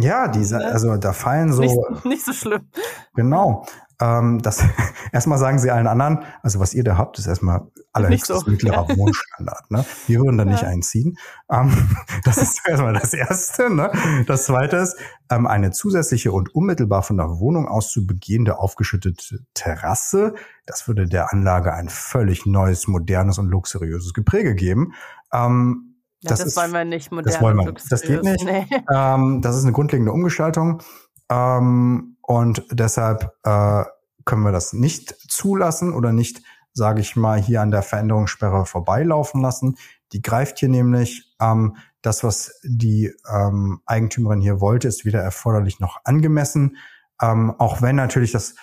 Ja, 0.00 0.28
diese, 0.28 0.58
ne? 0.58 0.66
also 0.66 0.96
da 0.96 1.12
fallen 1.12 1.52
so. 1.52 1.62
Nicht, 1.62 2.04
nicht 2.04 2.24
so 2.24 2.32
schlimm. 2.32 2.68
Genau. 3.14 3.66
Ähm, 4.00 4.40
das, 4.42 4.64
erstmal 5.12 5.38
sagen 5.38 5.58
sie 5.58 5.70
allen 5.70 5.86
anderen, 5.86 6.24
also 6.42 6.58
was 6.58 6.74
ihr 6.74 6.84
da 6.84 6.96
habt, 6.96 7.18
ist 7.18 7.26
erstmal 7.26 7.68
allerhöchstes 7.92 8.40
so. 8.40 8.50
mittlerer. 8.50 8.88
Wohnstandard. 8.88 9.60
Ne? 9.70 9.84
Wir 10.06 10.20
würden 10.20 10.36
da 10.38 10.44
ja. 10.44 10.50
nicht 10.50 10.64
einziehen. 10.64 11.16
Ähm, 11.50 11.72
das 12.24 12.38
ist 12.38 12.62
erstmal 12.66 12.94
das 12.94 13.14
Erste. 13.14 13.72
Ne? 13.72 13.92
Das 14.26 14.46
Zweite 14.46 14.76
ist, 14.76 14.96
ähm, 15.30 15.46
eine 15.46 15.70
zusätzliche 15.70 16.32
und 16.32 16.54
unmittelbar 16.54 17.02
von 17.02 17.16
der 17.18 17.38
Wohnung 17.38 17.68
aus 17.68 17.90
zu 17.92 18.06
begehende 18.06 18.58
aufgeschüttete 18.58 19.40
Terrasse. 19.54 20.34
Das 20.66 20.88
würde 20.88 21.06
der 21.06 21.32
Anlage 21.32 21.72
ein 21.72 21.88
völlig 21.88 22.46
neues, 22.46 22.88
modernes 22.88 23.38
und 23.38 23.48
luxuriöses 23.48 24.12
Gepräge 24.12 24.54
geben. 24.54 24.94
Ähm, 25.32 25.96
ja, 26.22 26.30
das, 26.30 26.40
das 26.40 26.48
ist, 26.48 26.56
wollen 26.56 26.72
wir 26.72 26.84
nicht 26.84 27.12
modern. 27.12 27.32
Das 27.32 27.40
wollen 27.40 27.56
wir. 27.58 27.72
Das 27.72 28.02
geht 28.02 28.22
nicht. 28.22 28.44
Nee. 28.44 28.66
Ähm, 28.92 29.40
das 29.40 29.56
ist 29.56 29.62
eine 29.62 29.72
grundlegende 29.72 30.12
Umgestaltung. 30.12 30.82
Ähm, 31.30 32.09
und 32.30 32.64
deshalb 32.70 33.36
äh, 33.42 33.82
können 34.24 34.44
wir 34.44 34.52
das 34.52 34.72
nicht 34.72 35.16
zulassen 35.28 35.92
oder 35.92 36.12
nicht, 36.12 36.44
sage 36.72 37.00
ich 37.00 37.16
mal, 37.16 37.42
hier 37.42 37.60
an 37.60 37.72
der 37.72 37.82
Veränderungssperre 37.82 38.66
vorbeilaufen 38.66 39.42
lassen. 39.42 39.74
Die 40.12 40.22
greift 40.22 40.60
hier 40.60 40.68
nämlich 40.68 41.34
ähm, 41.40 41.76
das, 42.02 42.22
was 42.22 42.60
die 42.62 43.12
ähm, 43.28 43.80
Eigentümerin 43.84 44.40
hier 44.40 44.60
wollte, 44.60 44.86
ist 44.86 45.04
weder 45.04 45.20
erforderlich 45.20 45.80
noch 45.80 46.02
angemessen. 46.04 46.76
Ähm, 47.20 47.52
auch 47.58 47.82
wenn 47.82 47.96
natürlich 47.96 48.30
das 48.30 48.54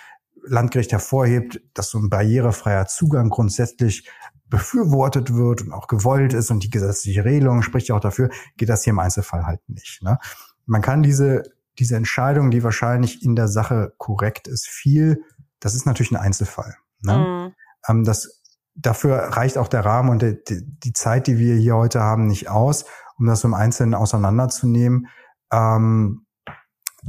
Landgericht 0.45 0.93
hervorhebt, 0.93 1.59
dass 1.73 1.89
so 1.89 1.97
ein 1.97 2.09
barrierefreier 2.09 2.87
Zugang 2.87 3.29
grundsätzlich 3.29 4.09
befürwortet 4.45 5.33
wird 5.33 5.63
und 5.63 5.73
auch 5.73 5.87
gewollt 5.87 6.31
ist 6.31 6.51
und 6.51 6.63
die 6.63 6.69
gesetzliche 6.69 7.25
Regelung 7.25 7.63
spricht 7.63 7.89
ja 7.89 7.95
auch 7.95 7.99
dafür, 7.99 8.29
geht 8.55 8.69
das 8.69 8.85
hier 8.85 8.91
im 8.91 8.99
Einzelfall 8.99 9.45
halt 9.45 9.59
nicht. 9.67 10.01
Ne? 10.03 10.19
Man 10.65 10.81
kann 10.81 11.03
diese 11.03 11.43
diese 11.79 11.95
Entscheidung, 11.95 12.51
die 12.51 12.63
wahrscheinlich 12.63 13.23
in 13.23 13.35
der 13.35 13.47
Sache 13.47 13.93
korrekt 13.97 14.47
ist, 14.47 14.67
viel, 14.67 15.23
das 15.59 15.75
ist 15.75 15.85
natürlich 15.85 16.11
ein 16.11 16.17
Einzelfall. 16.17 16.75
Ne? 17.01 17.17
Mhm. 17.17 17.55
Ähm, 17.87 18.03
das, 18.03 18.41
dafür 18.75 19.15
reicht 19.15 19.57
auch 19.57 19.67
der 19.67 19.85
Rahmen 19.85 20.09
und 20.09 20.21
die, 20.21 20.37
die, 20.47 20.93
Zeit, 20.93 21.27
die 21.27 21.37
wir 21.37 21.55
hier 21.55 21.75
heute 21.75 22.01
haben, 22.01 22.27
nicht 22.27 22.49
aus, 22.49 22.85
um 23.17 23.25
das 23.25 23.43
im 23.43 23.53
Einzelnen 23.53 23.93
auseinanderzunehmen. 23.93 25.07
Ähm, 25.51 26.25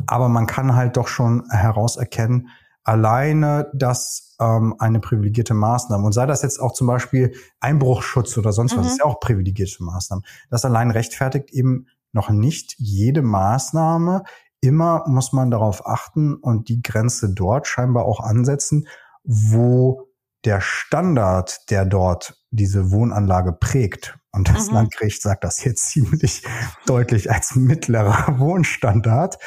aber 0.06 0.28
man 0.28 0.46
kann 0.46 0.76
halt 0.76 0.96
doch 0.96 1.08
schon 1.08 1.44
herauserkennen, 1.50 2.48
alleine, 2.84 3.70
dass 3.74 4.36
ähm, 4.40 4.74
eine 4.78 5.00
privilegierte 5.00 5.54
Maßnahme, 5.54 6.06
und 6.06 6.12
sei 6.12 6.26
das 6.26 6.42
jetzt 6.42 6.58
auch 6.58 6.72
zum 6.72 6.86
Beispiel 6.86 7.34
Einbruchschutz 7.60 8.36
oder 8.38 8.52
sonst 8.52 8.76
was, 8.76 8.84
mhm. 8.84 8.90
ist 8.92 8.98
ja 9.00 9.04
auch 9.04 9.20
privilegierte 9.20 9.82
Maßnahme, 9.82 10.22
das 10.50 10.64
allein 10.64 10.90
rechtfertigt 10.90 11.50
eben 11.50 11.86
noch 12.12 12.30
nicht 12.30 12.74
jede 12.78 13.20
Maßnahme 13.22 14.22
immer 14.60 15.04
muss 15.06 15.32
man 15.32 15.50
darauf 15.50 15.86
achten 15.86 16.34
und 16.34 16.68
die 16.68 16.82
Grenze 16.82 17.32
dort 17.32 17.66
scheinbar 17.66 18.04
auch 18.04 18.20
ansetzen, 18.20 18.86
wo 19.24 20.08
der 20.44 20.60
Standard, 20.60 21.70
der 21.70 21.84
dort 21.84 22.42
diese 22.50 22.90
Wohnanlage 22.90 23.52
prägt, 23.52 24.18
und 24.38 24.48
das 24.48 24.68
mhm. 24.68 24.74
Landgericht 24.74 25.20
sagt 25.20 25.44
das 25.44 25.64
jetzt 25.64 25.86
ziemlich 25.90 26.44
deutlich 26.86 27.30
als 27.30 27.56
mittlerer 27.56 28.38
Wohnstandard, 28.38 29.38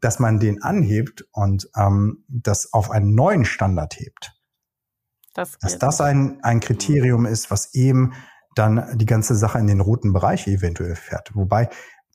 dass 0.00 0.18
man 0.18 0.38
den 0.38 0.62
anhebt 0.62 1.26
und 1.32 1.70
ähm, 1.76 2.24
das 2.28 2.72
auf 2.72 2.90
einen 2.90 3.14
neuen 3.14 3.44
Standard 3.44 3.98
hebt. 3.98 4.32
Das 5.34 5.58
dass 5.58 5.78
das 5.78 6.00
ein, 6.00 6.42
ein 6.42 6.60
Kriterium 6.60 7.26
ist, 7.26 7.50
was 7.50 7.74
eben 7.74 8.14
dann 8.54 8.96
die 8.98 9.06
ganze 9.06 9.34
Sache 9.34 9.58
in 9.58 9.66
den 9.66 9.80
roten 9.80 10.12
Bereich 10.12 10.46
eventuell 10.46 10.96
fährt. 10.96 11.34
Wobei, 11.34 11.68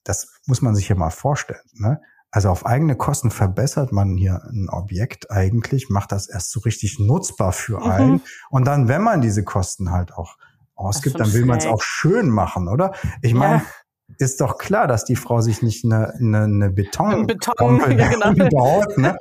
das 0.03 0.39
muss 0.47 0.61
man 0.61 0.73
sich 0.73 0.89
ja 0.89 0.95
mal 0.95 1.11
vorstellen. 1.11 1.61
Ne? 1.73 2.01
Also 2.31 2.49
auf 2.49 2.65
eigene 2.65 2.95
Kosten 2.95 3.29
verbessert 3.29 3.91
man 3.91 4.15
hier 4.15 4.41
ein 4.45 4.69
Objekt 4.69 5.29
eigentlich, 5.31 5.89
macht 5.89 6.13
das 6.13 6.29
erst 6.29 6.51
so 6.51 6.61
richtig 6.61 6.97
nutzbar 6.97 7.51
für 7.51 7.79
mhm. 7.79 7.91
einen. 7.91 8.11
Mhm. 8.11 8.21
Und 8.49 8.65
dann, 8.65 8.87
wenn 8.87 9.03
man 9.03 9.21
diese 9.21 9.43
Kosten 9.43 9.91
halt 9.91 10.13
auch 10.13 10.37
ausgibt, 10.75 11.19
dann 11.19 11.33
will 11.33 11.45
man 11.45 11.57
es 11.57 11.65
auch 11.65 11.81
schön 11.81 12.29
machen, 12.29 12.69
oder? 12.69 12.93
Ich 13.21 13.33
meine, 13.33 13.55
ja. 13.57 14.15
ist 14.17 14.39
doch 14.39 14.57
klar, 14.57 14.87
dass 14.87 15.03
die 15.03 15.17
Frau 15.17 15.41
sich 15.41 15.61
nicht 15.61 15.83
eine, 15.83 16.13
eine, 16.15 16.43
eine 16.43 16.69
Beton, 16.69 17.27
Beton 17.27 17.79
genau. 17.85 18.49
baut, 18.51 18.97
ne? 18.97 19.17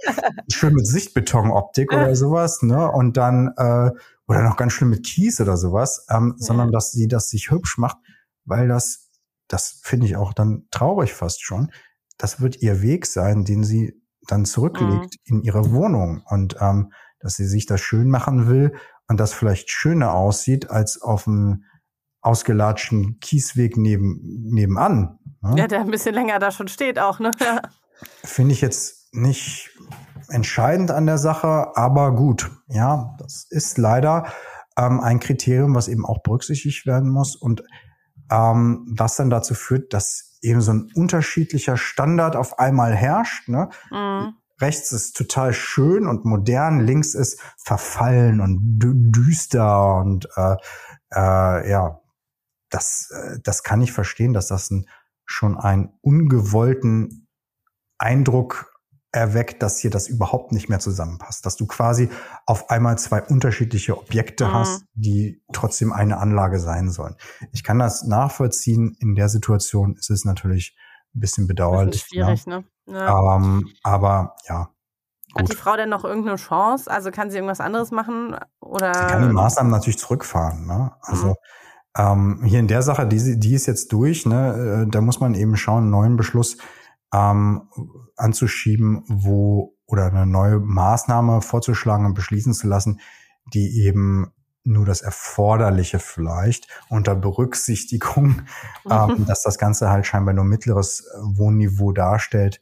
schön 0.49 0.75
mit 0.75 0.87
Sichtbetonoptik 0.87 1.93
oder 1.93 2.15
sowas, 2.15 2.63
ne? 2.63 2.91
Und 2.91 3.17
dann 3.17 3.53
äh, 3.57 3.91
oder 4.29 4.43
noch 4.43 4.57
ganz 4.57 4.73
schön 4.73 4.89
mit 4.89 5.05
Kies 5.05 5.41
oder 5.41 5.57
sowas, 5.57 6.07
ähm, 6.09 6.37
ja. 6.39 6.47
sondern 6.47 6.71
dass 6.71 6.93
sie 6.93 7.09
das 7.09 7.29
sich 7.29 7.51
hübsch 7.51 7.77
macht, 7.77 7.99
weil 8.45 8.69
das, 8.69 9.11
das 9.49 9.81
finde 9.83 10.07
ich 10.07 10.17
auch 10.17 10.33
dann 10.33 10.69
traurig 10.71 11.13
fast 11.13 11.43
schon 11.43 11.73
das 12.21 12.41
wird 12.41 12.61
ihr 12.61 12.83
Weg 12.83 13.07
sein, 13.07 13.45
den 13.45 13.65
sie 13.65 13.95
dann 14.29 14.45
zurücklegt 14.45 15.17
mhm. 15.25 15.37
in 15.37 15.43
ihre 15.43 15.73
Wohnung 15.73 16.23
und 16.27 16.57
ähm, 16.61 16.93
dass 17.19 17.35
sie 17.37 17.47
sich 17.47 17.67
das 17.67 17.81
schön 17.81 18.09
machen 18.09 18.49
will 18.49 18.75
und 19.09 19.19
das 19.19 19.33
vielleicht 19.33 19.71
schöner 19.71 20.15
aussieht 20.15 20.71
als 20.71 21.01
auf 21.01 21.25
dem 21.25 21.65
ausgelatschten 22.23 23.19
Kiesweg 23.21 23.77
neben, 23.77 24.21
nebenan. 24.51 25.19
Ne? 25.41 25.55
Ja, 25.57 25.67
der 25.67 25.81
ein 25.81 25.91
bisschen 25.91 26.15
länger 26.15 26.39
da 26.39 26.51
schon 26.51 26.69
steht 26.69 26.99
auch, 26.99 27.19
ne? 27.19 27.31
Ja. 27.41 27.63
Finde 28.23 28.53
ich 28.53 28.61
jetzt 28.61 29.13
nicht 29.13 29.71
entscheidend 30.29 30.91
an 30.91 31.07
der 31.07 31.19
Sache, 31.19 31.73
aber 31.75 32.15
gut, 32.15 32.51
ja, 32.69 33.17
das 33.19 33.47
ist 33.49 33.79
leider 33.79 34.27
ähm, 34.77 35.01
ein 35.01 35.19
Kriterium, 35.19 35.75
was 35.75 35.89
eben 35.89 36.05
auch 36.05 36.23
berücksichtigt 36.23 36.87
werden 36.87 37.11
muss 37.11 37.37
und 37.37 37.63
ähm, 38.31 38.87
was 38.97 39.17
dann 39.17 39.31
dazu 39.31 39.55
führt, 39.55 39.93
dass 39.93 40.39
eben 40.43 40.61
so 40.61 40.73
ein 40.73 40.91
unterschiedlicher 40.95 41.77
Standard 41.77 42.37
auf 42.37 42.59
einmal 42.59 42.95
herrscht. 42.95 43.49
Ne? 43.49 43.69
Mhm. 43.91 44.35
Rechts 44.61 44.93
ist 44.93 45.17
total 45.17 45.53
schön 45.53 46.07
und 46.07 46.25
modern, 46.25 46.81
links 46.81 47.15
ist 47.15 47.41
verfallen 47.57 48.41
und 48.41 48.59
düster 48.79 49.97
und 49.97 50.29
äh, 50.37 50.57
äh, 51.13 51.71
ja, 51.71 52.01
das, 52.69 53.11
äh, 53.11 53.39
das 53.43 53.63
kann 53.63 53.81
ich 53.81 53.93
verstehen, 53.93 54.33
dass 54.33 54.49
das 54.49 54.71
ein, 54.71 54.87
schon 55.25 55.59
einen 55.59 55.93
ungewollten 56.03 57.27
Eindruck 57.99 58.70
erweckt, 59.13 59.63
dass 59.63 59.79
hier 59.79 59.91
das 59.91 60.09
überhaupt 60.09 60.53
nicht 60.53 60.69
mehr 60.69 60.79
zusammenpasst. 60.79 61.45
Dass 61.45 61.57
du 61.57 61.67
quasi 61.67 62.11
auf 62.47 62.71
einmal 62.71 62.99
zwei 62.99 63.23
unterschiedliche 63.23 63.97
Objekte 63.99 64.47
mhm. 64.47 64.53
hast, 64.55 64.85
die 64.95 65.43
trotzdem 65.53 65.93
eine 65.93 66.19
Anlage 66.19 66.61
sein 66.61 66.91
sollen. 66.91 67.17
Ich 67.53 67.65
kann 67.65 67.79
das 67.79 68.05
nachvollziehen. 68.05 68.97
In 69.01 69.15
der 69.15 69.29
Situation 69.29 69.97
ist 69.97 70.11
es 70.11 70.25
natürlich 70.25 70.77
ein 71.15 71.21
bisschen 71.21 71.47
bedauerlich. 71.49 72.03
schwierig, 72.03 72.47
ne? 72.47 72.65
ne? 72.87 72.99
Ja. 72.99 73.37
Ähm, 73.37 73.69
aber 73.83 74.37
ja. 74.49 74.71
Gut. 75.33 75.43
Hat 75.43 75.53
die 75.53 75.57
Frau 75.57 75.77
denn 75.77 75.89
noch 75.89 76.05
irgendeine 76.05 76.37
Chance? 76.37 76.91
Also 76.91 77.11
kann 77.11 77.31
sie 77.31 77.37
irgendwas 77.37 77.61
anderes 77.61 77.93
machen? 77.93 78.37
Oder? 78.61 78.93
Sie 78.95 79.01
kann 79.01 79.29
die 79.29 79.35
Maßnahmen 79.35 79.71
natürlich 79.71 79.99
zurückfahren. 79.99 80.67
Ne? 80.67 80.93
Also 81.03 81.29
mhm. 81.29 81.35
ähm, 81.97 82.45
hier 82.45 82.59
in 82.59 82.67
der 82.67 82.83
Sache, 82.83 83.07
die, 83.07 83.39
die 83.39 83.55
ist 83.55 83.67
jetzt 83.67 83.93
durch. 83.93 84.27
Ne? 84.27 84.85
Äh, 84.87 84.91
da 84.91 85.01
muss 85.01 85.21
man 85.21 85.35
eben 85.35 85.57
schauen, 85.57 85.85
einen 85.85 85.91
neuen 85.91 86.17
Beschluss 86.17 86.57
ähm, 87.13 87.69
anzuschieben, 88.17 89.05
wo 89.09 89.77
oder 89.87 90.07
eine 90.07 90.27
neue 90.27 90.61
Maßnahme 90.61 91.43
vorzuschlagen 91.43 92.07
und 92.07 92.15
beschließen 92.15 92.55
zu 92.55 92.69
lassen, 92.69 93.01
die 93.53 93.83
eben 93.83 94.33
nur 94.63 94.85
das 94.85 95.01
Erforderliche 95.01 95.99
vielleicht 95.99 96.69
unter 96.89 97.15
Berücksichtigung, 97.17 98.43
ähm, 98.91 99.27
dass 99.27 99.43
das 99.43 99.59
Ganze 99.59 99.91
halt 99.91 100.07
scheinbar 100.07 100.35
nur 100.35 100.45
mittleres 100.45 101.01
äh, 101.01 101.19
Wohnniveau 101.39 101.93
darstellt, 101.93 102.61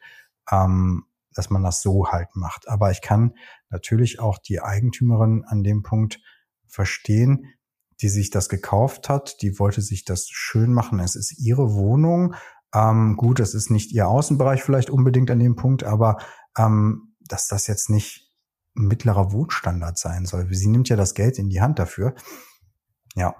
ähm, 0.50 1.04
dass 1.34 1.50
man 1.50 1.62
das 1.62 1.82
so 1.82 2.08
halt 2.08 2.34
macht. 2.34 2.68
Aber 2.68 2.90
ich 2.90 3.02
kann 3.02 3.34
natürlich 3.68 4.20
auch 4.20 4.38
die 4.38 4.60
Eigentümerin 4.60 5.44
an 5.46 5.62
dem 5.62 5.82
Punkt 5.82 6.20
verstehen, 6.66 7.46
die 8.00 8.08
sich 8.08 8.30
das 8.30 8.48
gekauft 8.48 9.08
hat, 9.08 9.42
die 9.42 9.58
wollte 9.58 9.82
sich 9.82 10.04
das 10.04 10.28
schön 10.28 10.72
machen. 10.72 11.00
Es 11.00 11.16
ist 11.16 11.38
ihre 11.38 11.74
Wohnung 11.74 12.34
ähm, 12.74 13.16
gut, 13.16 13.40
das 13.40 13.54
ist 13.54 13.70
nicht 13.70 13.92
ihr 13.92 14.08
Außenbereich 14.08 14.62
vielleicht 14.62 14.90
unbedingt 14.90 15.30
an 15.30 15.38
dem 15.38 15.56
Punkt, 15.56 15.84
aber 15.84 16.18
ähm, 16.56 17.14
dass 17.20 17.48
das 17.48 17.66
jetzt 17.66 17.90
nicht 17.90 18.30
ein 18.76 18.86
mittlerer 18.86 19.32
Wohnstandard 19.32 19.98
sein 19.98 20.26
soll. 20.26 20.46
Sie 20.52 20.68
nimmt 20.68 20.88
ja 20.88 20.96
das 20.96 21.14
Geld 21.14 21.38
in 21.38 21.48
die 21.48 21.60
Hand 21.60 21.78
dafür. 21.78 22.14
Ja. 23.14 23.34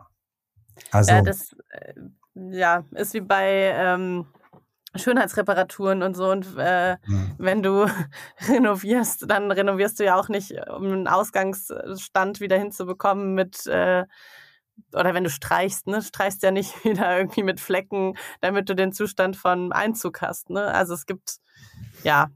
Also. 0.91 1.13
Ja, 1.13 1.23
das 1.23 1.55
äh, 1.71 1.95
ja, 2.35 2.85
ist 2.93 3.15
wie 3.15 3.21
bei 3.21 3.73
ähm, 3.75 4.27
Schönheitsreparaturen 4.95 6.03
und 6.03 6.17
so. 6.17 6.31
Und 6.31 6.57
äh, 6.57 6.97
hm. 7.05 7.35
wenn 7.39 7.63
du 7.63 7.87
renovierst, 8.49 9.31
dann 9.31 9.51
renovierst 9.51 10.01
du 10.01 10.05
ja 10.05 10.17
auch 10.17 10.29
nicht, 10.29 10.53
um 10.69 10.85
einen 10.85 11.09
Ausgangsstand 11.09 12.41
wieder 12.41 12.59
hinzubekommen 12.59 13.35
mit 13.35 13.67
äh, 13.67 14.05
oder 14.93 15.15
wenn 15.15 15.25
du 15.25 15.31
streichst, 15.31 15.87
ne, 15.87 16.03
streichst 16.03 16.43
ja 16.43 16.51
nicht 16.51 16.73
wieder 16.85 17.19
irgendwie 17.19 17.43
mit 17.43 17.61
Flecken, 17.61 18.15
damit 18.41 18.69
du 18.69 18.75
den 18.75 18.93
Zustand 18.93 19.37
von 19.37 19.73
Einzug 19.73 20.23
hast. 20.23 20.51
Ne? 20.51 20.63
Also 20.63 20.95
es 20.95 21.07
gibt 21.07 21.39
ja. 22.03 22.29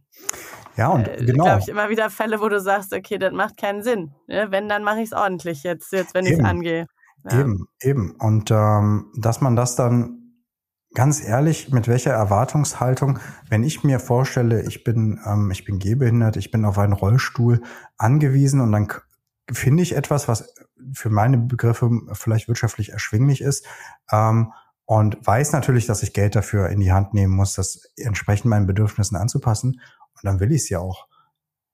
Ja, 0.76 0.88
und 0.88 1.06
äh, 1.06 1.24
genau. 1.24 1.44
glaube 1.44 1.60
ich 1.60 1.68
immer 1.68 1.90
wieder 1.90 2.08
Fälle, 2.10 2.40
wo 2.40 2.48
du 2.48 2.60
sagst, 2.60 2.92
okay, 2.92 3.18
das 3.18 3.32
macht 3.32 3.56
keinen 3.56 3.82
Sinn. 3.82 4.12
Ne? 4.26 4.46
Wenn, 4.50 4.68
dann 4.68 4.84
mache 4.84 4.98
ich 4.98 5.06
es 5.06 5.12
ordentlich 5.12 5.62
jetzt, 5.62 5.92
jetzt 5.92 6.14
wenn 6.14 6.24
ich 6.24 6.32
es 6.32 6.44
angehe. 6.44 6.86
Ja. 7.24 7.40
Eben, 7.40 7.66
eben. 7.80 8.16
Und 8.18 8.50
ähm, 8.50 9.12
dass 9.16 9.40
man 9.40 9.54
das 9.54 9.76
dann 9.76 10.22
ganz 10.94 11.24
ehrlich, 11.24 11.70
mit 11.70 11.88
welcher 11.88 12.12
Erwartungshaltung, 12.12 13.18
wenn 13.48 13.62
ich 13.62 13.84
mir 13.84 13.98
vorstelle, 13.98 14.62
ich 14.62 14.84
bin, 14.84 15.20
ähm, 15.26 15.50
ich 15.50 15.64
bin 15.64 15.78
gehbehindert, 15.78 16.36
ich 16.36 16.50
bin 16.50 16.64
auf 16.64 16.78
einen 16.78 16.92
Rollstuhl 16.92 17.62
angewiesen 17.96 18.60
und 18.60 18.72
dann 18.72 18.88
finde 19.52 19.82
ich 19.82 19.94
etwas, 19.94 20.28
was 20.28 20.54
für 20.92 21.10
meine 21.10 21.38
Begriffe 21.38 21.90
vielleicht 22.12 22.48
wirtschaftlich 22.48 22.90
erschwinglich 22.90 23.40
ist, 23.40 23.66
ähm, 24.10 24.52
und 24.84 25.24
weiß 25.26 25.52
natürlich, 25.52 25.86
dass 25.86 26.02
ich 26.02 26.12
Geld 26.12 26.34
dafür 26.34 26.68
in 26.68 26.80
die 26.80 26.92
Hand 26.92 27.14
nehmen 27.14 27.34
muss, 27.34 27.54
das 27.54 27.92
entsprechend 27.96 28.50
meinen 28.50 28.66
Bedürfnissen 28.66 29.16
anzupassen. 29.16 29.80
Und 30.14 30.24
dann 30.24 30.40
will 30.40 30.52
ich 30.52 30.62
es 30.62 30.68
ja 30.68 30.80
auch 30.80 31.06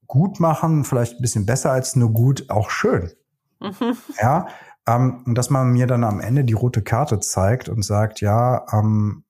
gut 0.07 0.39
machen, 0.39 0.83
vielleicht 0.83 1.15
ein 1.15 1.21
bisschen 1.21 1.45
besser 1.45 1.71
als 1.71 1.95
nur 1.95 2.13
gut, 2.13 2.49
auch 2.49 2.69
schön. 2.69 3.11
Mhm. 3.59 3.97
Ja, 4.21 4.47
ähm, 4.87 5.23
und 5.25 5.35
dass 5.35 5.49
man 5.49 5.71
mir 5.71 5.85
dann 5.85 6.03
am 6.03 6.19
Ende 6.19 6.45
die 6.45 6.53
rote 6.53 6.81
Karte 6.81 7.19
zeigt 7.19 7.67
und 7.67 7.83
sagt, 7.83 8.21
ja, 8.21 8.65
ähm, 8.71 9.23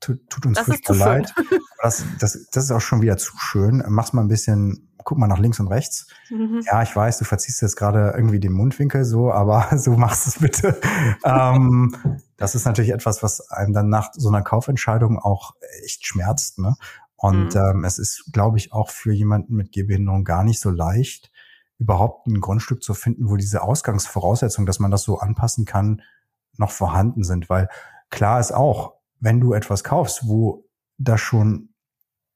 tut, 0.00 0.46
uns 0.46 0.58
furchtbar 0.58 0.96
leid. 0.96 1.34
Das, 1.82 2.04
das, 2.18 2.46
das 2.50 2.64
ist 2.64 2.70
auch 2.70 2.80
schon 2.80 3.02
wieder 3.02 3.16
zu 3.16 3.32
schön. 3.38 3.84
Mach's 3.88 4.12
mal 4.12 4.22
ein 4.22 4.28
bisschen, 4.28 4.88
guck 5.04 5.18
mal 5.18 5.26
nach 5.26 5.38
links 5.38 5.60
und 5.60 5.68
rechts. 5.68 6.06
Mhm. 6.30 6.62
Ja, 6.64 6.82
ich 6.82 6.94
weiß, 6.94 7.18
du 7.18 7.24
verziehst 7.24 7.62
jetzt 7.62 7.76
gerade 7.76 8.12
irgendwie 8.16 8.40
den 8.40 8.52
Mundwinkel 8.52 9.04
so, 9.04 9.32
aber 9.32 9.68
so 9.78 9.96
machst 9.96 10.26
es 10.26 10.38
bitte. 10.38 10.80
ähm, 11.24 11.94
das 12.36 12.54
ist 12.54 12.64
natürlich 12.64 12.92
etwas, 12.92 13.22
was 13.22 13.50
einem 13.50 13.72
dann 13.72 13.88
nach 13.88 14.10
so 14.14 14.28
einer 14.28 14.42
Kaufentscheidung 14.42 15.18
auch 15.18 15.54
echt 15.84 16.06
schmerzt. 16.06 16.58
Ne? 16.58 16.76
Und 17.16 17.54
mhm. 17.54 17.60
ähm, 17.60 17.84
es 17.84 17.98
ist, 17.98 18.30
glaube 18.32 18.58
ich, 18.58 18.72
auch 18.72 18.90
für 18.90 19.12
jemanden 19.12 19.54
mit 19.54 19.72
Gehbehinderung 19.72 20.24
gar 20.24 20.44
nicht 20.44 20.60
so 20.60 20.70
leicht, 20.70 21.30
überhaupt 21.78 22.26
ein 22.26 22.40
Grundstück 22.40 22.82
zu 22.82 22.94
finden, 22.94 23.28
wo 23.28 23.36
diese 23.36 23.62
Ausgangsvoraussetzungen, 23.62 24.66
dass 24.66 24.78
man 24.78 24.90
das 24.90 25.02
so 25.02 25.18
anpassen 25.18 25.64
kann, 25.64 26.02
noch 26.56 26.70
vorhanden 26.70 27.22
sind. 27.22 27.48
Weil 27.48 27.68
klar 28.10 28.40
ist 28.40 28.52
auch, 28.52 28.95
wenn 29.20 29.40
du 29.40 29.52
etwas 29.52 29.84
kaufst, 29.84 30.26
wo 30.26 30.64
das 30.98 31.20
schon 31.20 31.70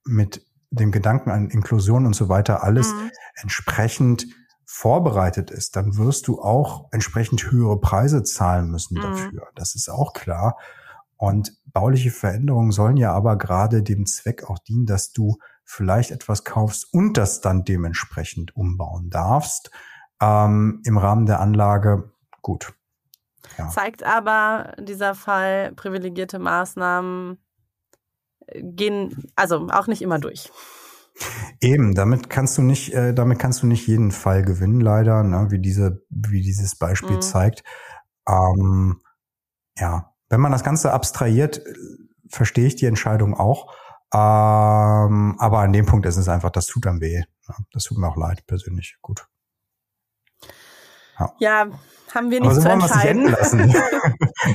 mit 0.04 0.46
dem 0.70 0.92
Gedanken 0.92 1.30
an 1.30 1.50
Inklusion 1.50 2.06
und 2.06 2.14
so 2.14 2.28
weiter 2.28 2.62
alles 2.62 2.92
mhm. 2.92 3.10
entsprechend 3.34 4.26
vorbereitet 4.64 5.50
ist, 5.50 5.74
dann 5.74 5.96
wirst 5.96 6.28
du 6.28 6.40
auch 6.40 6.88
entsprechend 6.92 7.50
höhere 7.50 7.80
Preise 7.80 8.22
zahlen 8.22 8.70
müssen 8.70 8.98
mhm. 8.98 9.02
dafür. 9.02 9.48
Das 9.56 9.74
ist 9.74 9.88
auch 9.88 10.12
klar. 10.12 10.56
Und 11.16 11.52
bauliche 11.66 12.10
Veränderungen 12.10 12.70
sollen 12.70 12.96
ja 12.96 13.12
aber 13.12 13.36
gerade 13.36 13.82
dem 13.82 14.06
Zweck 14.06 14.48
auch 14.48 14.58
dienen, 14.58 14.86
dass 14.86 15.12
du 15.12 15.38
vielleicht 15.64 16.12
etwas 16.12 16.44
kaufst 16.44 16.92
und 16.94 17.16
das 17.16 17.40
dann 17.40 17.64
dementsprechend 17.64 18.56
umbauen 18.56 19.10
darfst. 19.10 19.70
Ähm, 20.20 20.80
Im 20.84 20.98
Rahmen 20.98 21.26
der 21.26 21.40
Anlage 21.40 22.12
gut. 22.40 22.72
Ja. 23.58 23.68
Zeigt 23.68 24.02
aber 24.02 24.74
dieser 24.78 25.14
Fall, 25.14 25.72
privilegierte 25.72 26.38
Maßnahmen 26.38 27.38
gehen 28.54 29.30
also 29.36 29.68
auch 29.70 29.86
nicht 29.86 30.02
immer 30.02 30.18
durch. 30.18 30.50
Eben, 31.60 31.94
damit 31.94 32.30
kannst 32.30 32.56
du 32.56 32.62
nicht, 32.62 32.94
äh, 32.94 33.12
damit 33.12 33.38
kannst 33.38 33.62
du 33.62 33.66
nicht 33.66 33.86
jeden 33.86 34.10
Fall 34.10 34.42
gewinnen, 34.42 34.80
leider, 34.80 35.22
ne, 35.22 35.48
wie 35.50 35.58
diese, 35.58 36.04
wie 36.08 36.40
dieses 36.40 36.76
Beispiel 36.76 37.16
mhm. 37.16 37.22
zeigt. 37.22 37.62
Ähm, 38.26 39.00
ja, 39.76 40.14
wenn 40.28 40.40
man 40.40 40.52
das 40.52 40.64
Ganze 40.64 40.92
abstrahiert, 40.92 41.62
verstehe 42.28 42.66
ich 42.66 42.76
die 42.76 42.86
Entscheidung 42.86 43.34
auch. 43.34 43.74
Ähm, 44.12 45.36
aber 45.38 45.58
an 45.60 45.72
dem 45.72 45.86
Punkt 45.86 46.06
ist 46.06 46.16
es 46.16 46.28
einfach, 46.28 46.50
das 46.50 46.66
tut 46.66 46.86
dann 46.86 47.00
weh. 47.00 47.22
Das 47.72 47.84
tut 47.84 47.98
mir 47.98 48.08
auch 48.08 48.16
leid, 48.16 48.46
persönlich. 48.46 48.96
Gut. 49.02 49.26
Ja, 51.38 51.66
haben 52.14 52.30
wir 52.30 52.40
nicht 52.40 52.54
so 52.54 52.60
zu 52.60 52.68
entscheiden. 52.68 53.24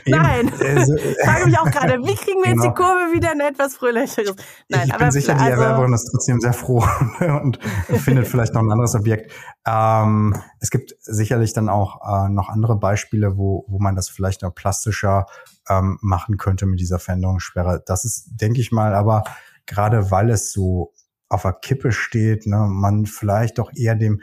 Nein. 0.05 0.51
Also, 0.59 0.95
ich 0.95 1.17
frage 1.23 1.45
mich 1.45 1.57
auch 1.57 1.71
gerade, 1.71 1.99
wie 1.99 2.15
kriegen 2.15 2.43
wir 2.43 2.51
genau. 2.51 2.63
jetzt 2.63 2.63
die 2.63 2.67
genau. 2.67 2.73
Kurve 2.73 3.13
wieder 3.13 3.31
in 3.31 3.39
etwas 3.39 3.75
fröhlicheres? 3.75 4.35
Nein, 4.69 4.87
ich 4.87 4.93
aber 4.93 5.05
bin 5.05 5.11
sicher, 5.11 5.33
also, 5.33 5.45
die 5.45 5.51
Erwerberin 5.51 5.93
ist 5.93 6.09
trotzdem 6.11 6.39
sehr 6.39 6.53
froh 6.53 6.83
und 7.41 7.59
findet 8.03 8.27
vielleicht 8.27 8.53
noch 8.53 8.61
ein 8.61 8.71
anderes 8.71 8.95
Objekt. 8.95 9.31
Ähm, 9.65 10.35
es 10.59 10.69
gibt 10.69 10.95
sicherlich 11.01 11.53
dann 11.53 11.69
auch 11.69 12.25
äh, 12.25 12.29
noch 12.29 12.49
andere 12.49 12.75
Beispiele, 12.75 13.37
wo, 13.37 13.65
wo 13.67 13.79
man 13.79 13.95
das 13.95 14.09
vielleicht 14.09 14.41
noch 14.41 14.53
plastischer 14.53 15.25
ähm, 15.69 15.97
machen 16.01 16.37
könnte 16.37 16.65
mit 16.65 16.79
dieser 16.79 16.99
Veränderungssperre. 16.99 17.83
Das 17.85 18.05
ist, 18.05 18.27
denke 18.29 18.59
ich 18.59 18.71
mal, 18.71 18.93
aber 18.93 19.23
gerade 19.65 20.11
weil 20.11 20.29
es 20.29 20.51
so 20.51 20.93
auf 21.29 21.41
der 21.41 21.53
Kippe 21.53 21.91
steht, 21.91 22.45
ne, 22.45 22.67
man 22.69 23.05
vielleicht 23.05 23.57
doch 23.57 23.71
eher 23.75 23.95
dem 23.95 24.21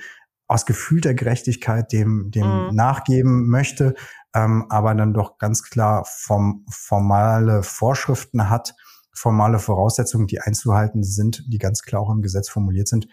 aus 0.52 0.66
gefühlter 0.66 1.14
Gerechtigkeit 1.14 1.92
dem, 1.92 2.30
dem 2.30 2.46
mhm. 2.46 2.74
nachgeben 2.74 3.48
möchte, 3.48 3.94
ähm, 4.34 4.66
aber 4.68 4.94
dann 4.94 5.14
doch 5.14 5.38
ganz 5.38 5.62
klar 5.62 6.04
vom, 6.06 6.66
formale 6.68 7.62
Vorschriften 7.62 8.50
hat, 8.50 8.74
formale 9.14 9.58
Voraussetzungen, 9.58 10.26
die 10.26 10.40
einzuhalten 10.40 11.02
sind, 11.02 11.44
die 11.48 11.58
ganz 11.58 11.82
klar 11.82 12.02
auch 12.02 12.10
im 12.10 12.20
Gesetz 12.20 12.50
formuliert 12.50 12.88
sind, 12.88 13.08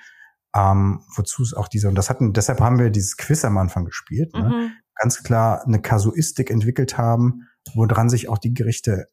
ähm, 0.53 1.01
wozu 1.15 1.43
es 1.43 1.53
auch 1.53 1.69
diese, 1.69 1.87
und 1.87 1.95
das 1.95 2.09
hatten, 2.09 2.33
deshalb 2.33 2.59
haben 2.59 2.77
wir 2.77 2.89
dieses 2.89 3.15
Quiz 3.15 3.45
am 3.45 3.57
Anfang 3.57 3.85
gespielt, 3.85 4.33
ne? 4.33 4.49
mhm. 4.49 4.71
ganz 4.95 5.23
klar 5.23 5.63
eine 5.65 5.81
Kasuistik 5.81 6.49
entwickelt 6.49 6.97
haben, 6.97 7.47
woran 7.73 8.09
sich 8.09 8.27
auch 8.27 8.37
die 8.37 8.53
Gerichte 8.53 9.07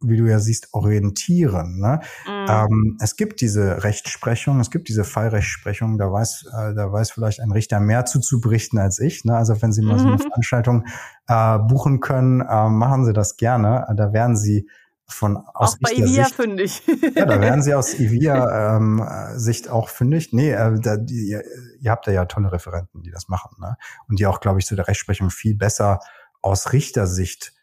wie 0.00 0.16
du 0.16 0.26
ja 0.26 0.38
siehst, 0.38 0.68
orientieren. 0.72 1.78
Ne? 1.78 2.00
Mhm. 2.26 2.46
Ähm, 2.48 2.98
es 3.00 3.16
gibt 3.16 3.40
diese 3.40 3.82
Rechtsprechung, 3.82 4.60
es 4.60 4.70
gibt 4.70 4.88
diese 4.88 5.04
Fallrechtsprechung, 5.04 5.98
da 5.98 6.12
weiß, 6.12 6.46
äh, 6.52 6.74
da 6.74 6.92
weiß 6.92 7.10
vielleicht 7.10 7.40
ein 7.40 7.50
Richter 7.50 7.80
mehr 7.80 8.04
zuzuberichten 8.04 8.78
als 8.78 8.98
ich. 8.98 9.24
Ne? 9.24 9.36
Also 9.36 9.60
wenn 9.62 9.72
Sie 9.72 9.82
mal 9.82 9.98
so 9.98 10.06
eine 10.06 10.16
mhm. 10.16 10.20
Veranstaltung 10.20 10.84
äh, 11.28 11.58
buchen 11.58 12.00
können, 12.00 12.40
äh, 12.40 12.68
machen 12.68 13.04
Sie 13.06 13.12
das 13.12 13.36
gerne. 13.36 13.86
Da 13.96 14.12
werden 14.12 14.36
Sie 14.36 14.68
von 15.08 15.36
aus 15.36 15.74
auch 15.74 15.78
bei 15.80 15.92
Ivia 15.92 16.24
fündig. 16.24 16.82
ja, 17.14 17.24
da 17.24 17.40
werden 17.40 17.62
Sie 17.62 17.74
aus 17.74 17.94
Ivia 17.98 18.76
ähm, 18.76 19.02
Sicht 19.36 19.70
auch 19.70 19.88
fündig. 19.88 20.32
Nee, 20.32 20.50
äh, 20.50 20.78
da, 20.80 20.96
die, 20.96 21.28
ihr, 21.28 21.44
ihr 21.80 21.90
habt 21.90 22.06
da 22.06 22.12
ja 22.12 22.24
tolle 22.26 22.52
Referenten, 22.52 23.02
die 23.02 23.10
das 23.10 23.28
machen, 23.28 23.56
ne? 23.60 23.76
Und 24.08 24.18
die 24.18 24.26
auch, 24.26 24.40
glaube 24.40 24.58
ich, 24.58 24.66
zu 24.66 24.74
der 24.74 24.88
Rechtsprechung 24.88 25.30
viel 25.30 25.54
besser 25.54 26.00
aus 26.42 26.72
Richtersicht 26.72 27.55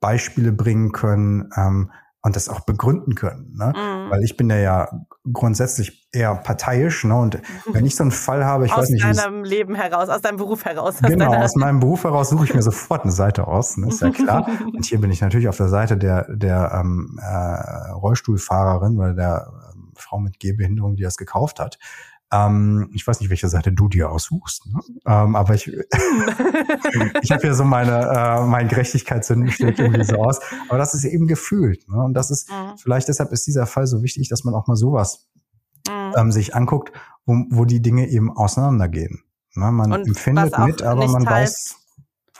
Beispiele 0.00 0.52
bringen 0.52 0.92
können 0.92 1.50
ähm, 1.56 1.90
und 2.22 2.36
das 2.36 2.48
auch 2.48 2.60
begründen 2.60 3.14
können. 3.14 3.54
Ne? 3.56 3.72
Mhm. 3.74 4.10
Weil 4.10 4.22
ich 4.22 4.36
bin 4.36 4.50
ja, 4.50 4.56
ja 4.56 4.88
grundsätzlich 5.32 6.08
eher 6.12 6.34
parteiisch. 6.34 7.04
Ne? 7.04 7.16
Und 7.16 7.40
wenn 7.72 7.86
ich 7.86 7.96
so 7.96 8.02
einen 8.02 8.10
Fall 8.10 8.44
habe, 8.44 8.66
ich 8.66 8.72
aus 8.72 8.84
weiß 8.84 8.90
nicht. 8.90 9.04
Aus 9.04 9.16
deinem 9.16 9.44
Leben 9.44 9.74
heraus, 9.74 10.08
aus 10.08 10.22
deinem 10.22 10.36
Beruf 10.36 10.64
heraus. 10.64 10.96
Genau, 11.02 11.32
aus 11.32 11.54
meinem 11.56 11.80
Beruf 11.80 12.04
heraus 12.04 12.30
suche 12.30 12.44
ich 12.44 12.54
mir 12.54 12.62
sofort 12.62 13.02
eine 13.02 13.12
Seite 13.12 13.46
aus, 13.46 13.76
ne? 13.76 13.88
ist 13.88 14.00
ja 14.00 14.10
klar. 14.10 14.48
und 14.74 14.84
hier 14.84 15.00
bin 15.00 15.10
ich 15.10 15.20
natürlich 15.20 15.48
auf 15.48 15.56
der 15.56 15.68
Seite 15.68 15.96
der, 15.96 16.26
der 16.34 16.72
ähm, 16.74 17.18
äh, 17.22 17.90
Rollstuhlfahrerin 17.92 18.98
oder 18.98 19.14
der 19.14 19.52
ähm, 19.74 19.92
Frau 19.94 20.18
mit 20.18 20.40
Gehbehinderung, 20.40 20.96
die 20.96 21.02
das 21.02 21.16
gekauft 21.16 21.60
hat. 21.60 21.78
Ähm, 22.30 22.90
ich 22.92 23.06
weiß 23.06 23.20
nicht, 23.20 23.30
welche 23.30 23.48
Seite 23.48 23.72
du 23.72 23.88
dir 23.88 24.10
aussuchst, 24.10 24.66
ne? 24.66 24.80
ähm, 25.06 25.34
aber 25.34 25.54
ich, 25.54 25.66
ich 27.22 27.30
habe 27.30 27.46
ja 27.46 27.54
so 27.54 27.64
meine, 27.64 28.00
äh, 28.00 28.44
mein 28.44 28.68
Gerechtigkeitssinn 28.68 29.50
steht 29.50 29.78
irgendwie 29.78 30.04
so 30.04 30.16
aus. 30.16 30.38
Aber 30.68 30.76
das 30.76 30.92
ist 30.92 31.04
eben 31.04 31.26
gefühlt. 31.26 31.88
Ne? 31.88 32.02
Und 32.02 32.14
das 32.14 32.30
ist, 32.30 32.50
mhm. 32.50 32.76
vielleicht 32.76 33.08
deshalb 33.08 33.32
ist 33.32 33.46
dieser 33.46 33.66
Fall 33.66 33.86
so 33.86 34.02
wichtig, 34.02 34.28
dass 34.28 34.44
man 34.44 34.54
auch 34.54 34.66
mal 34.66 34.76
sowas 34.76 35.26
mhm. 35.88 36.12
ähm, 36.16 36.32
sich 36.32 36.54
anguckt, 36.54 36.92
wo, 37.24 37.44
wo 37.50 37.64
die 37.64 37.80
Dinge 37.80 38.08
eben 38.08 38.30
auseinandergehen. 38.36 39.22
Ne? 39.54 39.72
Man 39.72 39.92
und 39.92 40.06
empfindet 40.06 40.58
mit, 40.58 40.82
aber 40.82 41.08
man 41.08 41.24
weiß. 41.24 41.76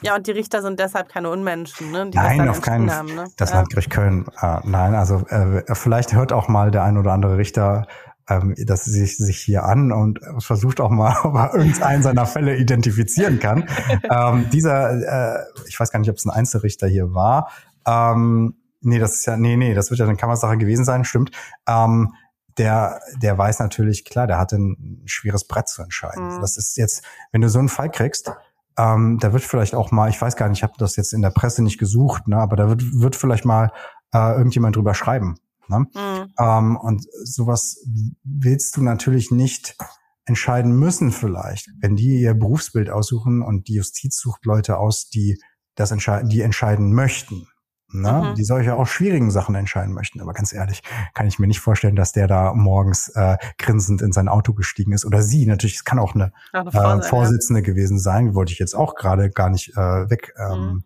Ja, 0.01 0.15
und 0.15 0.27
die 0.27 0.31
Richter 0.31 0.63
sind 0.63 0.79
deshalb 0.79 1.09
keine 1.09 1.29
Unmenschen, 1.31 1.91
ne? 1.91 2.09
Die 2.09 2.17
nein, 2.17 2.49
auf 2.49 2.61
keinen 2.61 2.89
Fall. 2.89 3.05
Ne? 3.05 3.25
Das 3.37 3.51
ja. 3.51 3.57
Landgericht 3.57 3.91
Köln, 3.91 4.27
äh, 4.41 4.59
nein, 4.65 4.95
also 4.95 5.27
äh, 5.27 5.75
vielleicht 5.75 6.13
hört 6.13 6.33
auch 6.33 6.47
mal 6.47 6.71
der 6.71 6.85
ein 6.85 6.99
oder 6.99 7.13
andere 7.13 7.37
Richter 7.37 7.89
ähm, 8.29 8.55
dass 8.67 8.85
sie 8.85 8.93
sich, 8.93 9.17
sich 9.17 9.39
hier 9.39 9.65
an 9.65 9.93
und 9.93 10.21
versucht 10.39 10.81
auch 10.81 10.91
mal, 10.91 11.17
ob 11.25 11.35
er 11.35 11.55
irgendeinen 11.55 12.03
seiner 12.03 12.27
Fälle 12.27 12.57
identifizieren 12.57 13.39
kann. 13.39 13.69
ähm, 14.11 14.51
dieser, 14.51 15.39
äh, 15.39 15.45
ich 15.67 15.79
weiß 15.79 15.91
gar 15.91 15.99
nicht, 15.99 16.11
ob 16.11 16.17
es 16.17 16.27
ein 16.27 16.31
Einzelrichter 16.31 16.87
hier 16.87 17.15
war. 17.15 17.51
Ähm, 17.87 18.57
nee, 18.81 18.99
das 18.99 19.17
ist 19.17 19.27
ja, 19.27 19.37
nee, 19.37 19.57
nee, 19.57 19.75
das 19.75 19.91
wird 19.91 20.01
ja 20.01 20.07
eine 20.07 20.17
Kammersache 20.17 20.59
gewesen 20.59 20.85
sein, 20.85 21.05
stimmt. 21.05 21.31
Ähm, 21.67 22.13
der, 22.59 23.01
der 23.23 23.39
weiß 23.39 23.61
natürlich, 23.61 24.05
klar, 24.05 24.27
der 24.27 24.39
hatte 24.39 24.57
ein 24.57 25.03
schweres 25.07 25.47
Brett 25.47 25.69
zu 25.69 25.83
entscheiden. 25.83 26.37
Mhm. 26.37 26.41
Das 26.41 26.57
ist 26.57 26.77
jetzt, 26.77 27.05
wenn 27.33 27.41
du 27.41 27.49
so 27.49 27.61
einen 27.61 27.69
Fall 27.69 27.91
kriegst, 27.91 28.33
ähm, 28.77 29.19
da 29.21 29.33
wird 29.33 29.43
vielleicht 29.43 29.75
auch 29.75 29.91
mal, 29.91 30.09
ich 30.09 30.21
weiß 30.21 30.37
gar 30.37 30.49
nicht, 30.49 30.59
ich 30.59 30.63
habe 30.63 30.75
das 30.79 30.97
jetzt 30.97 31.13
in 31.13 31.23
der 31.23 31.31
Presse 31.31 31.63
nicht 31.63 31.79
gesucht, 31.79 32.29
ne, 32.29 32.37
aber 32.37 32.57
da 32.57 32.69
wird, 32.69 32.83
wird 33.01 33.17
vielleicht 33.17 33.45
mal 33.45 33.73
äh, 34.13 34.33
irgendjemand 34.37 34.77
drüber 34.77 34.95
schreiben. 34.95 35.37
Ne? 35.69 35.87
Mhm. 35.95 36.33
Ähm, 36.39 36.77
und 36.77 37.07
sowas 37.25 37.85
willst 38.25 38.77
du 38.77 38.83
natürlich 38.83 39.31
nicht 39.31 39.77
entscheiden 40.25 40.79
müssen 40.79 41.11
vielleicht. 41.11 41.69
Wenn 41.81 41.97
die 41.97 42.21
ihr 42.21 42.35
Berufsbild 42.35 42.91
aussuchen 42.91 43.43
und 43.43 43.69
die 43.69 43.75
Justiz 43.75 44.21
sucht 44.21 44.45
Leute 44.45 44.79
aus, 44.79 45.09
die 45.09 45.41
das 45.75 45.91
entscheiden, 45.91 46.29
die 46.29 46.43
entscheiden 46.43 46.93
möchten. 46.93 47.49
ne? 47.91 48.31
Mhm. 48.31 48.35
die 48.35 48.45
solche 48.45 48.75
auch 48.75 48.87
schwierigen 48.87 49.31
Sachen 49.31 49.55
entscheiden 49.55 49.95
möchten. 49.95 50.21
Aber 50.21 50.35
ganz 50.35 50.53
ehrlich, 50.53 50.83
kann 51.15 51.27
ich 51.27 51.39
mir 51.39 51.47
nicht 51.47 51.61
vorstellen, 51.61 51.97
dass 51.97 52.13
der 52.13 52.27
da 52.27 52.53
morgens 52.53 53.09
äh, 53.15 53.39
grinsend 53.57 54.03
in 54.03 54.13
sein 54.13 54.29
Auto 54.29 54.53
gestiegen 54.53 54.93
ist. 54.93 55.07
Oder 55.07 55.23
sie, 55.23 55.47
natürlich, 55.47 55.77
es 55.77 55.85
kann 55.85 55.99
auch 55.99 56.15
eine, 56.15 56.33
eine 56.53 56.71
äh, 56.71 57.03
Vorsitzende 57.03 57.61
ja. 57.61 57.67
gewesen 57.67 57.99
sein, 57.99 58.35
wollte 58.35 58.53
ich 58.53 58.59
jetzt 58.59 58.75
auch 58.75 58.95
gerade 58.95 59.31
gar 59.31 59.49
nicht 59.49 59.71
äh, 59.77 60.11
weg. 60.11 60.35
Ähm, 60.39 60.61
mhm. 60.61 60.85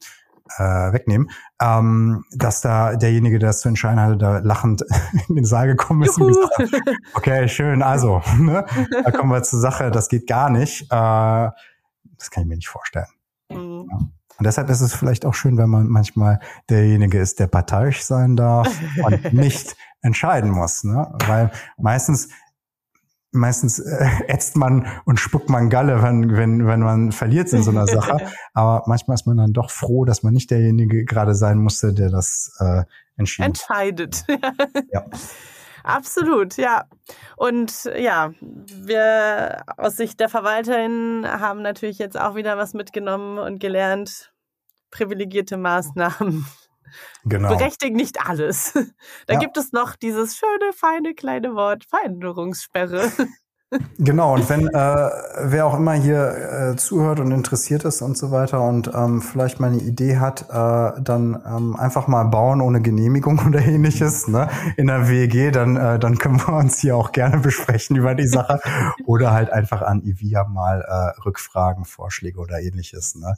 Äh, 0.59 0.93
wegnehmen, 0.93 1.31
ähm, 1.61 2.25
dass 2.33 2.61
da 2.61 2.97
derjenige, 2.97 3.39
der 3.39 3.51
das 3.51 3.61
zu 3.61 3.69
entscheiden 3.69 4.01
hatte, 4.01 4.19
da 4.19 4.39
lachend 4.39 4.85
in 5.29 5.37
den 5.37 5.45
Saal 5.45 5.67
gekommen 5.67 6.03
ist 6.03 6.19
Juhu. 6.19 6.29
und 6.29 6.35
gesagt 6.35 6.73
hat, 6.73 6.95
okay, 7.15 7.49
schön, 7.49 7.83
also, 7.83 8.23
ne, 8.39 8.67
da 9.05 9.11
kommen 9.11 9.31
wir 9.31 9.43
zur 9.43 9.61
Sache, 9.61 9.91
das 9.91 10.09
geht 10.09 10.27
gar 10.27 10.51
nicht. 10.51 10.83
Äh, 10.91 11.51
das 12.19 12.31
kann 12.31 12.43
ich 12.43 12.49
mir 12.49 12.57
nicht 12.57 12.69
vorstellen. 12.69 13.07
Mhm. 13.51 13.89
Ja. 13.91 13.97
Und 14.39 14.47
deshalb 14.47 14.71
ist 14.71 14.81
es 14.81 14.95
vielleicht 14.95 15.25
auch 15.25 15.35
schön, 15.35 15.57
wenn 15.57 15.69
man 15.71 15.87
manchmal 15.89 16.41
derjenige 16.69 17.19
ist, 17.19 17.39
der 17.39 17.47
parteiisch 17.47 18.03
sein 18.03 18.37
darf 18.37 18.69
und 19.05 19.33
nicht 19.33 19.77
entscheiden 20.01 20.51
muss. 20.51 20.85
Ne? 20.85 21.13
Weil 21.27 21.51
meistens 21.79 22.29
meistens 23.33 23.79
äh, 23.79 24.09
ätzt 24.29 24.57
man 24.57 24.87
und 25.05 25.19
spuckt 25.19 25.49
man 25.49 25.71
Galle, 25.71 26.03
wenn, 26.03 26.37
wenn, 26.37 26.67
wenn 26.67 26.81
man 26.81 27.13
verliert 27.13 27.53
in 27.53 27.63
so 27.63 27.71
einer 27.71 27.87
Sache. 27.89 28.19
Aber 28.53 28.85
manchmal 28.87 29.15
ist 29.17 29.27
man 29.27 29.39
dann 29.39 29.53
doch 29.53 29.71
froh, 29.71 30.05
dass 30.05 30.23
man 30.23 30.35
nicht 30.35 30.51
derjenige 30.51 31.05
gerade 31.05 31.35
sein 31.35 31.59
musste, 31.59 31.93
der 31.93 32.11
das 32.11 32.55
äh, 32.61 32.85
entschieden 33.17 33.47
entscheidet. 33.47 34.25
ja. 34.93 35.05
Absolut, 35.85 36.57
ja. 36.59 36.85
Und 37.37 37.91
ja, 37.97 38.33
wir 38.41 39.65
aus 39.77 39.97
Sicht 39.97 40.21
der 40.21 40.29
Verwalterin 40.29 41.27
haben 41.27 41.63
natürlich 41.63 41.99
jetzt 41.99 42.19
auch 42.19 42.37
wieder 42.37 42.57
was 42.57 42.73
mitgenommen 42.73 43.39
und 43.39 43.59
gelernt, 43.59 44.33
privilegierte 44.93 45.57
Maßnahmen 45.57 46.47
genau. 47.25 47.49
berechtigen 47.49 47.97
nicht 47.97 48.27
alles. 48.27 48.73
Da 49.27 49.35
ja. 49.35 49.41
gibt 49.41 49.57
es 49.57 49.73
noch 49.73 49.97
dieses 49.97 50.37
schöne, 50.37 50.73
feine, 50.73 51.15
kleine 51.15 51.55
Wort 51.55 51.85
Veränderungssperre. 51.85 53.11
Genau, 53.99 54.35
und 54.35 54.51
wenn 54.51 54.67
äh, 54.69 55.11
wer 55.45 55.67
auch 55.67 55.77
immer 55.77 55.95
hier 55.95 56.73
äh, 56.73 56.77
zuhört 56.77 57.21
und 57.21 57.31
interessiert 57.31 57.85
ist 57.85 58.03
und 58.03 58.19
so 58.19 58.31
weiter 58.31 58.61
und 58.63 58.91
ähm, 58.95 59.23
vielleicht 59.23 59.61
mal 59.61 59.69
eine 59.69 59.81
Idee 59.81 60.19
hat, 60.19 60.43
äh, 60.51 61.01
dann 61.01 61.41
ähm, 61.47 61.77
einfach 61.77 62.07
mal 62.07 62.25
bauen 62.25 62.61
ohne 62.61 62.83
Genehmigung 62.83 63.39
oder 63.47 63.61
ähnliches 63.61 64.29
ne, 64.29 64.49
in 64.77 64.89
der 64.89 65.09
WEG, 65.09 65.53
dann, 65.53 65.77
äh, 65.77 65.99
dann 65.99 66.19
können 66.19 66.39
wir 66.39 66.55
uns 66.55 66.81
hier 66.81 66.97
auch 66.97 67.13
gerne 67.13 67.39
besprechen 67.39 67.97
über 67.97 68.15
die 68.15 68.27
Sache 68.27 68.61
oder 69.07 69.33
halt 69.33 69.51
einfach 69.51 69.81
an 69.81 70.03
Ivia 70.03 70.45
mal 70.45 70.83
äh, 70.83 71.21
Rückfragen, 71.23 71.87
Vorschläge 71.87 72.41
oder 72.41 72.61
ähnliches. 72.61 73.15
Ne. 73.15 73.37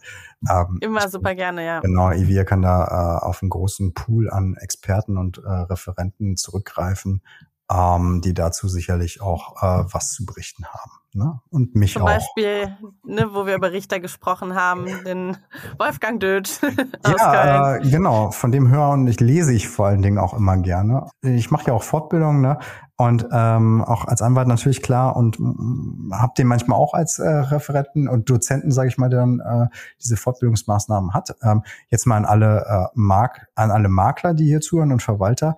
Ähm, 0.50 0.78
Immer 0.80 1.08
super 1.08 1.36
gerne, 1.36 1.64
ja. 1.64 1.80
Genau, 1.80 2.10
Ivia 2.10 2.42
kann 2.44 2.62
da 2.62 3.20
äh, 3.20 3.24
auf 3.24 3.40
einen 3.40 3.50
großen 3.50 3.94
Pool 3.94 4.28
an 4.30 4.56
Experten 4.60 5.16
und 5.16 5.38
äh, 5.38 5.48
Referenten 5.48 6.36
zurückgreifen 6.36 7.22
ähm, 7.70 8.20
die 8.22 8.34
dazu 8.34 8.68
sicherlich 8.68 9.20
auch 9.20 9.62
äh, 9.62 9.84
was 9.92 10.12
zu 10.12 10.26
berichten 10.26 10.66
haben. 10.66 10.90
Ne? 11.16 11.40
Und 11.48 11.76
mich 11.76 11.92
Zum 11.92 12.02
auch. 12.02 12.08
Zum 12.08 12.16
Beispiel, 12.16 12.76
ne, 13.04 13.28
wo 13.32 13.46
wir 13.46 13.54
über 13.54 13.70
Richter 13.70 14.00
gesprochen 14.00 14.56
haben, 14.56 14.86
den 15.04 15.36
Wolfgang 15.78 16.20
Döth 16.20 16.60
ja. 17.06 17.76
Äh, 17.76 17.88
genau, 17.88 18.32
von 18.32 18.50
dem 18.50 18.68
höre 18.68 18.90
und 18.90 19.06
ich 19.06 19.20
lese 19.20 19.52
ich 19.52 19.68
vor 19.68 19.86
allen 19.86 20.02
Dingen 20.02 20.18
auch 20.18 20.34
immer 20.34 20.56
gerne. 20.56 21.06
Ich 21.22 21.52
mache 21.52 21.68
ja 21.68 21.72
auch 21.72 21.84
Fortbildungen, 21.84 22.40
ne? 22.40 22.58
Und 22.96 23.26
ähm, 23.32 23.82
auch 23.82 24.04
als 24.06 24.22
Anwalt 24.22 24.48
natürlich 24.48 24.82
klar 24.82 25.16
und 25.16 25.38
mm, 25.38 26.12
habe 26.14 26.32
den 26.36 26.48
manchmal 26.48 26.78
auch 26.78 26.94
als 26.94 27.18
äh, 27.20 27.28
Referenten 27.28 28.08
und 28.08 28.28
Dozenten, 28.28 28.72
sage 28.72 28.88
ich 28.88 28.98
mal, 28.98 29.08
der 29.08 29.20
dann 29.20 29.40
äh, 29.40 29.66
diese 30.00 30.16
Fortbildungsmaßnahmen 30.16 31.14
hat. 31.14 31.34
Ähm, 31.42 31.62
jetzt 31.90 32.06
mal 32.06 32.16
an 32.16 32.24
alle 32.24 32.64
äh, 32.66 32.86
Mark, 32.94 33.46
an 33.54 33.70
alle 33.70 33.88
Makler, 33.88 34.34
die 34.34 34.46
hier 34.46 34.60
zuhören 34.60 34.92
und 34.92 35.02
Verwalter. 35.02 35.56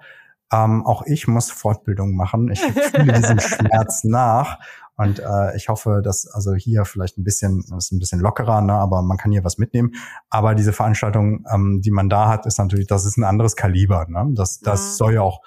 Ähm, 0.52 0.86
auch 0.86 1.02
ich 1.06 1.26
muss 1.26 1.50
Fortbildung 1.50 2.14
machen. 2.14 2.50
Ich 2.50 2.60
fühle 2.60 3.12
diesen 3.12 3.40
Schmerz 3.40 4.04
nach. 4.04 4.58
Und 4.96 5.18
äh, 5.18 5.54
ich 5.56 5.68
hoffe, 5.68 6.00
dass 6.02 6.26
also 6.26 6.54
hier 6.54 6.86
vielleicht 6.86 7.18
ein 7.18 7.24
bisschen, 7.24 7.64
ist 7.76 7.92
ein 7.92 7.98
bisschen 7.98 8.20
lockerer, 8.20 8.62
ne, 8.62 8.72
aber 8.72 9.02
man 9.02 9.18
kann 9.18 9.30
hier 9.30 9.44
was 9.44 9.58
mitnehmen. 9.58 9.92
Aber 10.30 10.54
diese 10.54 10.72
Veranstaltung, 10.72 11.44
ähm, 11.52 11.82
die 11.82 11.90
man 11.90 12.08
da 12.08 12.28
hat, 12.28 12.46
ist 12.46 12.58
natürlich, 12.58 12.86
das 12.86 13.04
ist 13.04 13.18
ein 13.18 13.24
anderes 13.24 13.56
Kaliber. 13.56 14.06
Ne? 14.08 14.32
Das, 14.34 14.60
das 14.60 14.80
mhm. 14.80 14.94
soll 14.94 15.14
ja 15.14 15.20
auch 15.22 15.42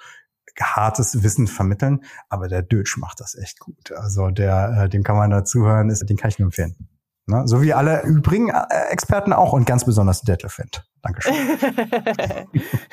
hartes 0.60 1.22
Wissen 1.22 1.46
vermitteln, 1.46 2.04
aber 2.28 2.46
der 2.48 2.62
Dötsch 2.62 2.96
macht 2.98 3.20
das 3.20 3.34
echt 3.34 3.58
gut. 3.60 3.92
Also 3.92 4.28
der, 4.28 4.84
äh, 4.84 4.88
dem 4.88 5.02
kann 5.02 5.16
man 5.16 5.30
dazuhören, 5.30 5.90
ist, 5.90 6.08
den 6.08 6.16
kann 6.16 6.28
ich 6.28 6.38
nur 6.38 6.46
empfehlen. 6.46 6.88
Ne? 7.26 7.42
So 7.46 7.62
wie 7.62 7.72
alle 7.72 8.02
übrigen 8.02 8.50
äh, 8.50 8.64
Experten 8.90 9.32
auch 9.32 9.52
und 9.52 9.64
ganz 9.64 9.84
besonders 9.84 10.22
Detlef. 10.22 10.60
Dankeschön. 11.02 11.34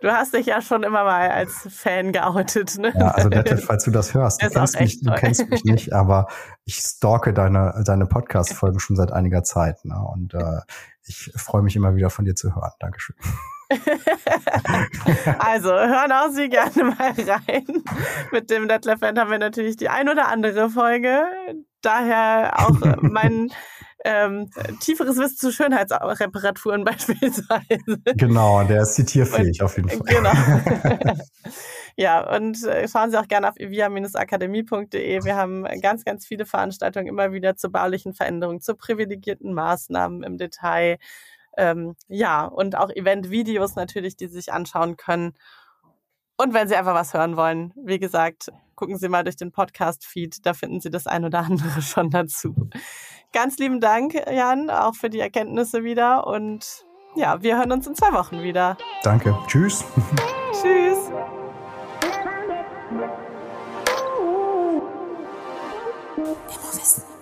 Du 0.00 0.10
hast 0.10 0.34
dich 0.34 0.46
ja 0.46 0.60
schon 0.60 0.82
immer 0.82 1.04
mal 1.04 1.30
als 1.30 1.66
Fan 1.70 2.12
geoutet, 2.12 2.78
ne? 2.78 2.92
Ja, 2.96 3.08
also 3.08 3.28
Detlef, 3.28 3.64
falls 3.64 3.84
du 3.84 3.90
das 3.90 4.14
hörst, 4.14 4.42
du 4.42 4.48
kennst, 4.50 4.80
mich, 4.80 5.00
du 5.00 5.12
kennst 5.14 5.48
mich 5.50 5.64
nicht, 5.64 5.92
aber 5.92 6.28
ich 6.64 6.76
stalke 6.76 7.32
deine, 7.32 7.82
deine 7.84 8.06
Podcast-Folgen 8.06 8.78
schon 8.78 8.96
seit 8.96 9.12
einiger 9.12 9.42
Zeit. 9.42 9.84
Ne? 9.84 9.96
Und 9.96 10.34
äh, 10.34 10.60
ich 11.06 11.32
freue 11.36 11.62
mich 11.62 11.76
immer 11.76 11.94
wieder 11.94 12.10
von 12.10 12.24
dir 12.24 12.34
zu 12.34 12.54
hören. 12.54 12.72
Dankeschön. 12.78 13.16
also, 15.38 15.70
hören 15.70 16.12
auch 16.12 16.30
Sie 16.30 16.48
gerne 16.48 16.84
mal 16.84 17.14
rein. 17.16 17.82
Mit 18.32 18.50
dem 18.50 18.68
Detlef 18.68 19.00
Fan 19.00 19.18
haben 19.18 19.30
wir 19.30 19.38
natürlich 19.38 19.76
die 19.76 19.88
ein 19.88 20.08
oder 20.08 20.28
andere 20.28 20.70
Folge. 20.70 21.26
Daher 21.82 22.54
auch 22.58 22.78
mein 23.00 23.50
ähm, 24.06 24.48
tieferes 24.80 25.18
Wissen 25.18 25.36
zu 25.36 25.52
Schönheitsreparaturen 25.52 26.84
beispielsweise. 26.84 27.98
Genau, 28.16 28.62
der 28.62 28.82
ist 28.82 28.94
zitierfähig 28.94 29.60
und, 29.60 29.64
auf 29.64 29.76
jeden 29.76 29.90
Fall. 29.90 30.00
Genau. 30.06 31.14
ja, 31.96 32.36
und 32.36 32.62
äh, 32.64 32.86
schauen 32.86 33.10
Sie 33.10 33.18
auch 33.18 33.26
gerne 33.26 33.48
auf 33.48 33.56
evia-akademie.de. 33.56 35.24
Wir 35.24 35.36
haben 35.36 35.64
ganz, 35.82 36.04
ganz 36.04 36.24
viele 36.24 36.46
Veranstaltungen 36.46 37.08
immer 37.08 37.32
wieder 37.32 37.56
zur 37.56 37.72
baulichen 37.72 38.14
Veränderung, 38.14 38.60
zu 38.60 38.76
privilegierten 38.76 39.52
Maßnahmen 39.52 40.22
im 40.22 40.38
Detail. 40.38 40.98
Ähm, 41.56 41.96
ja, 42.06 42.44
und 42.44 42.76
auch 42.76 42.90
Event-Videos 42.90 43.74
natürlich, 43.74 44.16
die 44.16 44.28
Sie 44.28 44.34
sich 44.34 44.52
anschauen 44.52 44.96
können. 44.96 45.34
Und 46.36 46.54
wenn 46.54 46.68
Sie 46.68 46.76
einfach 46.76 46.94
was 46.94 47.12
hören 47.12 47.36
wollen, 47.36 47.72
wie 47.76 47.98
gesagt, 47.98 48.52
gucken 48.76 48.98
Sie 48.98 49.08
mal 49.08 49.24
durch 49.24 49.36
den 49.36 49.50
Podcast-Feed, 49.50 50.46
da 50.46 50.52
finden 50.54 50.80
Sie 50.80 50.90
das 50.90 51.06
ein 51.06 51.24
oder 51.24 51.40
andere 51.40 51.82
schon 51.82 52.10
dazu. 52.10 52.54
Ganz 53.32 53.58
lieben 53.58 53.80
Dank, 53.80 54.14
Jan, 54.14 54.70
auch 54.70 54.94
für 54.94 55.10
die 55.10 55.20
Erkenntnisse 55.20 55.84
wieder. 55.84 56.26
Und 56.26 56.84
ja, 57.14 57.42
wir 57.42 57.56
hören 57.58 57.72
uns 57.72 57.86
in 57.86 57.94
zwei 57.94 58.12
Wochen 58.12 58.42
wieder. 58.42 58.76
Danke. 59.02 59.36
Tschüss. 59.46 59.84
Tschüss. 60.52 61.10
Immowissen. 66.16 67.15